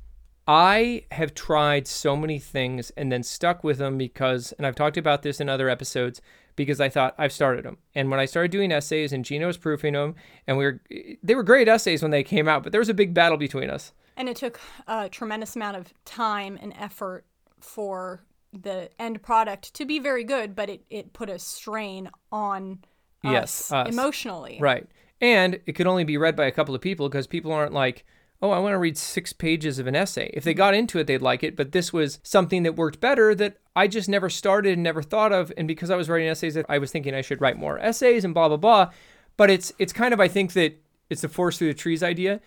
I 0.47 1.05
have 1.13 1.35
tried 1.35 1.87
so 1.87 2.17
many 2.17 2.39
things 2.39 2.91
and 2.97 3.13
then 3.13 3.23
stuck 3.23 3.63
with 3.63 3.79
them 3.79 3.99
because 3.99 4.53
and 4.53 4.67
I've 4.67 4.75
talked 4.75 4.97
about 4.97 5.23
this 5.23 5.41
in 5.41 5.49
other 5.49 5.69
episodes 5.69 6.23
because 6.57 6.81
I 6.81 6.89
thought 6.89 7.15
I've 7.19 7.33
started 7.33 7.65
them. 7.65 7.79
And 7.95 8.11
when 8.11 8.19
I 8.19 8.25
started 8.25 8.51
doing 8.51 8.73
essays 8.73 9.13
and 9.13 9.25
Gina 9.25 9.47
was 9.47 9.57
proofing 9.57 9.93
them 9.93 10.15
and 10.47 10.57
we 10.57 10.65
were 10.65 10.81
they 11.23 11.35
were 11.35 11.43
great 11.43 11.69
essays 11.69 12.03
when 12.03 12.11
they 12.11 12.25
came 12.25 12.49
out, 12.49 12.63
but 12.63 12.73
there 12.73 12.81
was 12.81 12.89
a 12.89 12.95
big 12.95 13.15
battle 13.15 13.37
between 13.39 13.71
us. 13.71 13.93
And 14.17 14.29
it 14.29 14.37
took 14.37 14.59
a 14.89 15.09
tremendous 15.09 15.55
amount 15.55 15.77
of 15.77 15.93
time 16.05 16.59
and 16.61 16.73
effort 16.79 17.25
for 17.61 18.25
the 18.53 18.89
end 18.99 19.23
product 19.23 19.75
to 19.75 19.85
be 19.85 19.99
very 19.99 20.25
good, 20.25 20.57
but 20.57 20.71
it, 20.71 20.83
it 20.91 21.13
put 21.13 21.29
a 21.29 21.39
strain 21.39 22.11
on 22.33 22.79
us, 23.23 23.33
Yes, 23.33 23.73
us. 23.73 23.89
emotionally. 23.89 24.59
Right. 24.61 24.87
And 25.21 25.61
it 25.67 25.73
could 25.73 25.87
only 25.87 26.05
be 26.05 26.17
read 26.17 26.37
by 26.37 26.47
a 26.47 26.53
couple 26.53 26.75
of 26.75 26.81
people 26.81 27.09
because 27.09 27.27
people 27.27 27.53
aren't 27.53 27.73
like, 27.73 28.05
oh, 28.41 28.51
I 28.51 28.59
want 28.59 28.73
to 28.73 28.79
read 28.79 28.97
six 28.97 29.33
pages 29.33 29.79
of 29.79 29.87
an 29.87 29.97
essay. 29.97 30.31
If 30.33 30.45
they 30.45 30.53
mm-hmm. 30.53 30.59
got 30.59 30.75
into 30.75 30.99
it, 30.99 31.07
they'd 31.07 31.23
like 31.23 31.43
it. 31.43 31.57
But 31.57 31.73
this 31.73 31.93
was 31.93 32.21
something 32.23 32.63
that 32.63 32.77
worked 32.77 33.01
better 33.01 33.35
that 33.35 33.59
I 33.75 33.89
just 33.89 34.09
never 34.09 34.31
started 34.31 34.75
and 34.75 34.83
never 34.83 35.03
thought 35.03 35.33
of. 35.33 35.53
And 35.57 35.67
because 35.67 35.91
I 35.91 35.97
was 35.97 36.09
writing 36.09 36.29
essays, 36.29 36.55
that 36.55 36.67
I 36.69 36.79
was 36.79 36.93
thinking 36.93 37.15
I 37.15 37.21
should 37.21 37.41
write 37.41 37.59
more 37.59 37.79
essays 37.79 38.25
and 38.25 38.35
blah 38.35 38.49
blah 38.49 38.57
blah. 38.57 38.91
But 39.37 39.51
it's 39.51 39.73
it's 39.79 39.93
kind 39.93 40.15
of 40.15 40.21
I 40.21 40.29
think 40.29 40.53
that 40.53 40.81
it's 41.11 41.23
the 41.23 41.29
forest 41.29 41.59
through 41.59 41.69
the 41.69 41.75
trees 41.75 42.03
idea. 42.03 42.41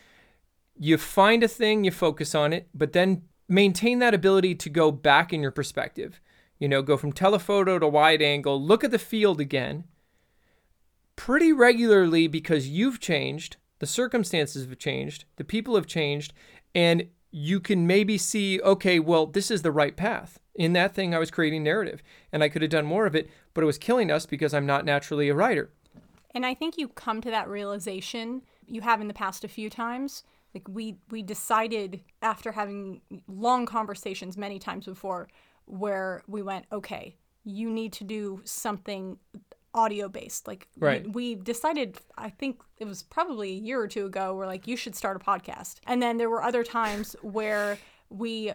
You 0.79 0.97
find 0.97 1.43
a 1.43 1.47
thing, 1.47 1.83
you 1.83 1.91
focus 1.91 2.33
on 2.33 2.53
it, 2.53 2.69
but 2.73 2.93
then 2.93 3.23
maintain 3.49 3.99
that 3.99 4.13
ability 4.13 4.55
to 4.55 4.69
go 4.69 4.91
back 4.91 5.33
in 5.33 5.41
your 5.41 5.51
perspective. 5.51 6.21
You 6.57 6.69
know, 6.69 6.81
go 6.81 6.95
from 6.95 7.11
telephoto 7.11 7.79
to 7.79 7.87
wide 7.87 8.21
angle, 8.21 8.61
look 8.61 8.83
at 8.83 8.91
the 8.91 8.99
field 8.99 9.41
again 9.41 9.85
pretty 11.15 11.53
regularly 11.53 12.27
because 12.27 12.67
you've 12.67 12.99
changed, 12.99 13.57
the 13.79 13.87
circumstances 13.87 14.67
have 14.67 14.77
changed, 14.77 15.25
the 15.37 15.43
people 15.43 15.75
have 15.75 15.87
changed, 15.87 16.33
and 16.73 17.07
you 17.31 17.59
can 17.59 17.87
maybe 17.87 18.17
see, 18.17 18.61
okay, 18.61 18.99
well, 18.99 19.25
this 19.25 19.49
is 19.49 19.61
the 19.61 19.71
right 19.71 19.95
path. 19.95 20.39
In 20.55 20.73
that 20.73 20.93
thing, 20.93 21.15
I 21.15 21.19
was 21.19 21.31
creating 21.31 21.63
narrative, 21.63 22.03
and 22.31 22.43
I 22.43 22.49
could 22.49 22.61
have 22.61 22.71
done 22.71 22.85
more 22.85 23.05
of 23.05 23.15
it, 23.15 23.29
but 23.53 23.63
it 23.63 23.67
was 23.67 23.77
killing 23.77 24.11
us 24.11 24.25
because 24.25 24.53
I'm 24.53 24.65
not 24.65 24.85
naturally 24.85 25.29
a 25.29 25.35
writer. 25.35 25.71
And 26.33 26.45
I 26.45 26.53
think 26.53 26.77
you 26.77 26.87
come 26.89 27.21
to 27.21 27.31
that 27.31 27.47
realization 27.47 28.41
you 28.67 28.81
have 28.81 29.01
in 29.01 29.07
the 29.07 29.13
past 29.13 29.43
a 29.43 29.49
few 29.49 29.69
times. 29.69 30.23
Like 30.53 30.67
we 30.67 30.97
we 31.09 31.21
decided 31.21 32.01
after 32.21 32.51
having 32.51 33.01
long 33.27 33.65
conversations 33.65 34.37
many 34.37 34.59
times 34.59 34.85
before 34.85 35.29
where 35.65 36.23
we 36.27 36.41
went, 36.41 36.65
okay, 36.71 37.15
you 37.43 37.69
need 37.69 37.93
to 37.93 38.03
do 38.03 38.41
something 38.43 39.17
audio 39.73 40.09
based. 40.09 40.47
Like 40.47 40.67
we- 40.77 40.87
Right. 40.87 41.13
we, 41.13 41.35
decided 41.35 41.97
I 42.17 42.29
think 42.29 42.61
it 42.77 42.85
was 42.85 43.03
probably 43.03 43.51
a 43.51 43.55
year 43.59 43.79
or 43.81 43.87
two 43.87 44.05
ago 44.05 44.35
we're 44.35 44.45
like 44.47 44.67
you 44.67 44.75
should 44.77 44.95
start 44.95 45.15
a 45.17 45.19
podcast. 45.19 45.75
And 45.87 46.01
then 46.01 46.17
there 46.17 46.29
were 46.29 46.43
other 46.43 46.63
times 46.63 47.15
where 47.21 47.77
we 48.09 48.53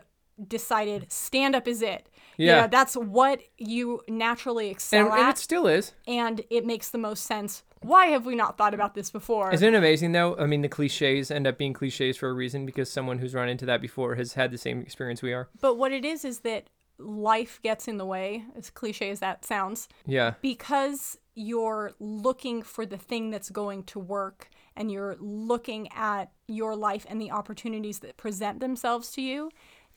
decided 0.49 1.11
stand 1.11 1.55
up 1.57 1.67
is 1.67 1.81
it. 1.83 2.09
You 2.37 2.47
Yeah. 2.49 2.63
know, 2.63 2.69
that's 2.69 2.95
what 2.95 3.41
you 3.57 4.03
naturally 4.09 4.69
excel 4.69 5.07
And, 5.07 5.13
at 5.15 5.19
and 5.21 5.29
it 5.31 5.39
still 5.39 5.67
is. 5.67 5.93
and 6.07 6.43
it 6.51 6.67
makes 6.67 6.91
the 6.91 6.99
most 6.99 7.25
sense. 7.25 7.63
Why 7.81 8.07
have 8.07 8.27
we 8.27 8.35
not 8.35 8.59
thought 8.59 8.75
about 8.75 8.95
this 8.95 9.11
before? 9.11 9.53
Isn't 9.53 9.75
it 9.75 9.77
amazing 9.79 10.13
though? 10.13 10.37
I 10.37 10.45
mean, 10.47 10.61
the 10.61 10.69
cliches 10.69 11.31
end 11.31 11.47
up 11.47 11.57
being 11.57 11.73
cliches 11.73 12.17
for 12.19 12.29
a 12.29 12.35
reason 12.35 12.67
because 12.67 12.91
someone 12.91 13.19
who's 13.19 13.35
run 13.35 13.49
into 13.49 13.65
that 13.67 13.81
before 13.81 14.17
has 14.17 14.35
had 14.35 14.51
the 14.51 14.59
same 14.59 14.81
experience 14.83 15.23
we 15.23 15.33
are. 15.33 15.49
but 15.61 15.77
what 15.77 15.93
it 15.93 16.05
is 16.05 16.25
is 16.25 16.41
that 16.41 16.65
life 16.99 17.61
gets 17.63 17.89
in 17.89 17.99
the 17.99 18.07
way, 18.07 18.45
as 18.57 18.71
cliche 18.71 19.11
as 19.11 19.21
that 19.21 19.45
sounds, 19.45 19.89
Yeah. 20.07 20.35
because 20.41 21.19
you're 21.35 21.93
looking 21.99 22.63
for 22.63 22.87
the 22.87 22.97
thing 22.97 23.31
that's 23.31 23.51
going 23.51 23.85
to 23.85 23.99
work 23.99 24.49
and 24.75 24.91
you're 24.91 25.17
looking 25.19 25.89
at 25.93 26.31
your 26.49 26.75
life 26.75 27.05
and 27.09 27.21
the 27.21 27.31
opportunities 27.31 27.99
that 28.01 28.17
present 28.17 28.61
themselves 28.61 29.11
to 29.13 29.21
you 29.21 29.51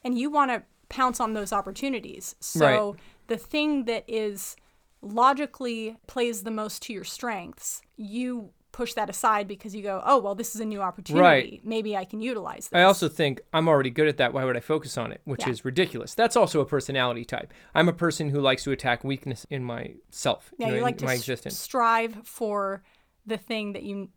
and 0.04 0.18
you 0.18 0.30
want 0.30 0.52
to 0.52 0.64
pounce 0.90 1.20
on 1.20 1.34
those 1.34 1.54
opportunities. 1.54 2.36
So 2.40 2.96
the 3.28 3.38
thing 3.38 3.86
that 3.86 4.04
is 4.08 4.56
logically 5.02 5.98
plays 6.08 6.44
the 6.44 6.52
most 6.52 6.82
to 6.84 6.94
your 6.94 7.04
strengths, 7.04 7.82
you 7.96 8.52
push 8.80 8.94
that 8.94 9.10
aside 9.10 9.46
because 9.46 9.76
you 9.76 9.84
go, 9.84 10.02
"Oh, 10.06 10.20
well, 10.20 10.36
this 10.36 10.56
is 10.56 10.62
a 10.62 10.66
new 10.66 10.82
opportunity. 10.82 11.60
Maybe 11.66 11.98
I 11.98 12.06
can 12.06 12.22
utilize 12.22 12.70
this." 12.70 12.78
I 12.80 12.84
also 12.84 13.10
think 13.10 13.42
I'm 13.52 13.68
already 13.68 13.90
good 13.90 14.08
at 14.08 14.16
that. 14.18 14.32
Why 14.32 14.46
would 14.46 14.56
I 14.56 14.62
focus 14.62 14.98
on 14.98 15.12
it? 15.12 15.20
Which 15.26 15.42
Yeah. 15.46 15.50
is 15.52 15.66
ridiculous. 15.66 16.16
That's 16.16 16.38
also 16.38 16.62
a 16.62 16.66
personality 16.66 17.26
type. 17.26 17.54
I'm 17.76 17.90
a 17.90 17.94
person 17.94 18.30
who 18.30 18.40
likes 18.40 18.64
to 18.64 18.72
attack 18.72 19.04
weakness 19.04 19.46
in 19.50 19.66
myself, 19.66 20.54
Yeah, 20.58 20.68
you 20.68 20.72
know, 20.72 20.72
you 20.72 20.78
in 20.78 20.84
like 20.84 20.98
to 21.00 21.06
my 21.06 21.14
existence. 21.14 21.60
strive 21.60 22.16
for 22.26 22.84
the 23.26 23.38
thing 23.38 23.74
that 23.74 23.84
you 23.84 24.10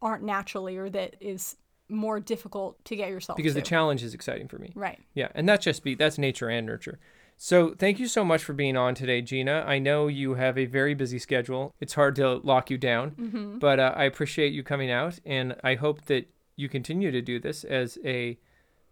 aren't 0.00 0.22
naturally 0.24 0.78
or 0.78 0.88
that 0.88 1.16
is 1.20 1.56
more 1.88 2.18
difficult 2.18 2.82
to 2.86 2.96
get 2.96 3.10
yourself 3.10 3.36
because 3.36 3.52
to. 3.52 3.60
the 3.60 3.66
challenge 3.66 4.02
is 4.02 4.14
exciting 4.14 4.48
for 4.48 4.58
me. 4.58 4.72
right. 4.74 4.98
Yeah, 5.14 5.28
and 5.34 5.46
that's 5.48 5.62
just 5.64 5.84
be 5.84 5.94
that's 5.94 6.16
nature 6.18 6.48
and 6.48 6.66
nurture. 6.66 6.98
So 7.36 7.74
thank 7.78 7.98
you 7.98 8.06
so 8.08 8.24
much 8.24 8.42
for 8.42 8.52
being 8.54 8.76
on 8.76 8.94
today, 8.94 9.20
Gina. 9.20 9.62
I 9.66 9.78
know 9.78 10.06
you 10.08 10.34
have 10.34 10.56
a 10.56 10.64
very 10.64 10.94
busy 10.94 11.18
schedule. 11.18 11.74
It's 11.80 11.94
hard 11.94 12.16
to 12.16 12.36
lock 12.36 12.70
you 12.70 12.78
down, 12.78 13.10
Mm-hmm. 13.12 13.58
but 13.58 13.78
uh, 13.78 13.92
I 13.94 14.04
appreciate 14.04 14.52
you 14.52 14.62
coming 14.62 14.90
out, 14.90 15.18
and 15.26 15.54
I 15.62 15.74
hope 15.74 16.06
that 16.06 16.28
you 16.56 16.68
continue 16.70 17.10
to 17.10 17.20
do 17.20 17.38
this 17.38 17.62
as 17.64 17.98
a 18.04 18.38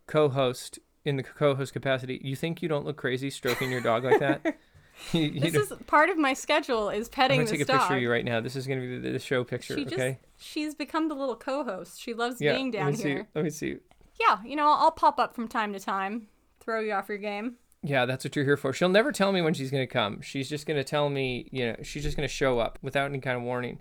co-host 0.06 0.78
in 1.04 1.16
the 1.16 1.22
co-host 1.22 1.72
capacity. 1.72 2.20
You 2.22 2.36
think 2.36 2.60
you 2.62 2.68
don't 2.68 2.84
look 2.84 2.96
crazy 2.98 3.30
stroking 3.30 3.70
your 3.70 3.80
dog 3.80 4.04
like 4.04 4.20
that? 4.20 4.56
You- 5.12 5.22
you 5.22 5.40
This 5.40 5.52
don't- 5.54 5.80
is 5.80 5.86
part 5.88 6.08
of 6.08 6.16
my 6.18 6.34
schedule 6.34 6.88
is 6.88 7.08
petting 7.08 7.40
I'm 7.40 7.46
gonna 7.46 7.58
take 7.58 7.68
a 7.68 7.72
picture 7.72 7.96
of 7.96 8.00
you 8.00 8.08
right 8.08 8.24
now. 8.24 8.38
This 8.40 8.54
is 8.54 8.64
gonna 8.68 8.80
be 8.80 8.96
the, 9.00 9.10
the 9.10 9.18
show 9.18 9.42
picture. 9.42 9.74
She 9.74 9.82
just 9.82 9.94
okay. 9.96 10.20
she's 10.36 10.76
become 10.76 11.08
the 11.08 11.16
little 11.16 11.34
co-host. 11.34 12.00
She 12.00 12.14
loves 12.14 12.40
Yeah. 12.40 12.52
being 12.54 12.66
let 12.66 12.72
down 12.78 12.90
me 12.92 12.96
see. 12.98 13.08
here. 13.08 13.28
Let 13.34 13.42
me 13.42 13.50
see. 13.50 13.78
Yeah, 14.20 14.38
you 14.44 14.54
know, 14.54 14.68
I'll 14.68 14.92
pop 14.92 15.18
up 15.18 15.34
from 15.34 15.48
time 15.48 15.72
to 15.72 15.80
time, 15.80 16.28
throw 16.60 16.78
you 16.78 16.92
off 16.92 17.08
your 17.08 17.18
game. 17.18 17.56
Yeah, 17.86 18.06
that's 18.06 18.24
what 18.24 18.34
you're 18.34 18.46
here 18.46 18.56
for. 18.56 18.72
She'll 18.72 18.88
never 18.88 19.12
tell 19.12 19.30
me 19.30 19.42
when 19.42 19.52
she's 19.52 19.70
going 19.70 19.82
to 19.86 19.92
come. 19.92 20.22
She's 20.22 20.48
just 20.48 20.66
going 20.66 20.78
to 20.78 20.84
tell 20.84 21.10
me, 21.10 21.48
you 21.52 21.66
know, 21.66 21.76
she's 21.82 22.02
just 22.02 22.16
going 22.16 22.26
to 22.26 22.34
show 22.34 22.58
up 22.58 22.78
without 22.80 23.10
any 23.10 23.20
kind 23.20 23.36
of 23.36 23.42
warning. 23.42 23.78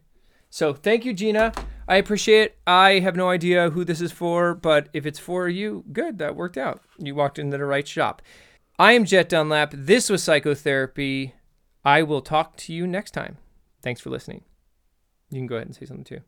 So 0.49 0.73
thank 0.73 1.05
you, 1.05 1.13
Gina. 1.13 1.53
I 1.87 1.95
appreciate 1.95 2.41
it. 2.41 2.57
I 2.67 2.99
have 2.99 3.15
no 3.15 3.29
idea 3.29 3.69
who 3.69 3.85
this 3.85 4.01
is 4.01 4.11
for, 4.11 4.53
but 4.53 4.89
if 4.93 5.05
it's 5.05 5.19
for 5.19 5.47
you, 5.47 5.85
good. 5.93 6.17
That 6.19 6.35
worked 6.35 6.57
out. 6.57 6.81
You 6.99 7.15
walked 7.15 7.39
into 7.39 7.57
the 7.57 7.65
right 7.65 7.87
shop. 7.87 8.21
I 8.77 8.91
am 8.91 9.05
Jet 9.05 9.29
Dunlap. 9.29 9.71
This 9.73 10.09
was 10.09 10.21
Psychotherapy. 10.21 11.33
I 11.85 12.03
will 12.03 12.21
talk 12.21 12.57
to 12.57 12.73
you 12.73 12.85
next 12.85 13.11
time. 13.11 13.37
Thanks 13.81 14.01
for 14.01 14.09
listening. 14.09 14.43
You 15.29 15.39
can 15.39 15.47
go 15.47 15.55
ahead 15.55 15.67
and 15.67 15.75
say 15.75 15.85
something 15.85 16.03
too. 16.03 16.19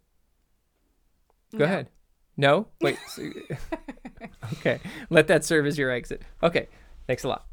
Go 1.51 1.59
No. 1.59 1.65
ahead. 1.65 1.89
No? 2.38 2.67
Wait. 2.81 2.97
okay. 4.53 4.79
Let 5.09 5.27
that 5.27 5.43
serve 5.45 5.65
as 5.65 5.77
your 5.77 5.91
exit. 5.91 6.21
Okay. 6.41 6.67
Thanks 7.07 7.23
a 7.23 7.27
lot. 7.27 7.45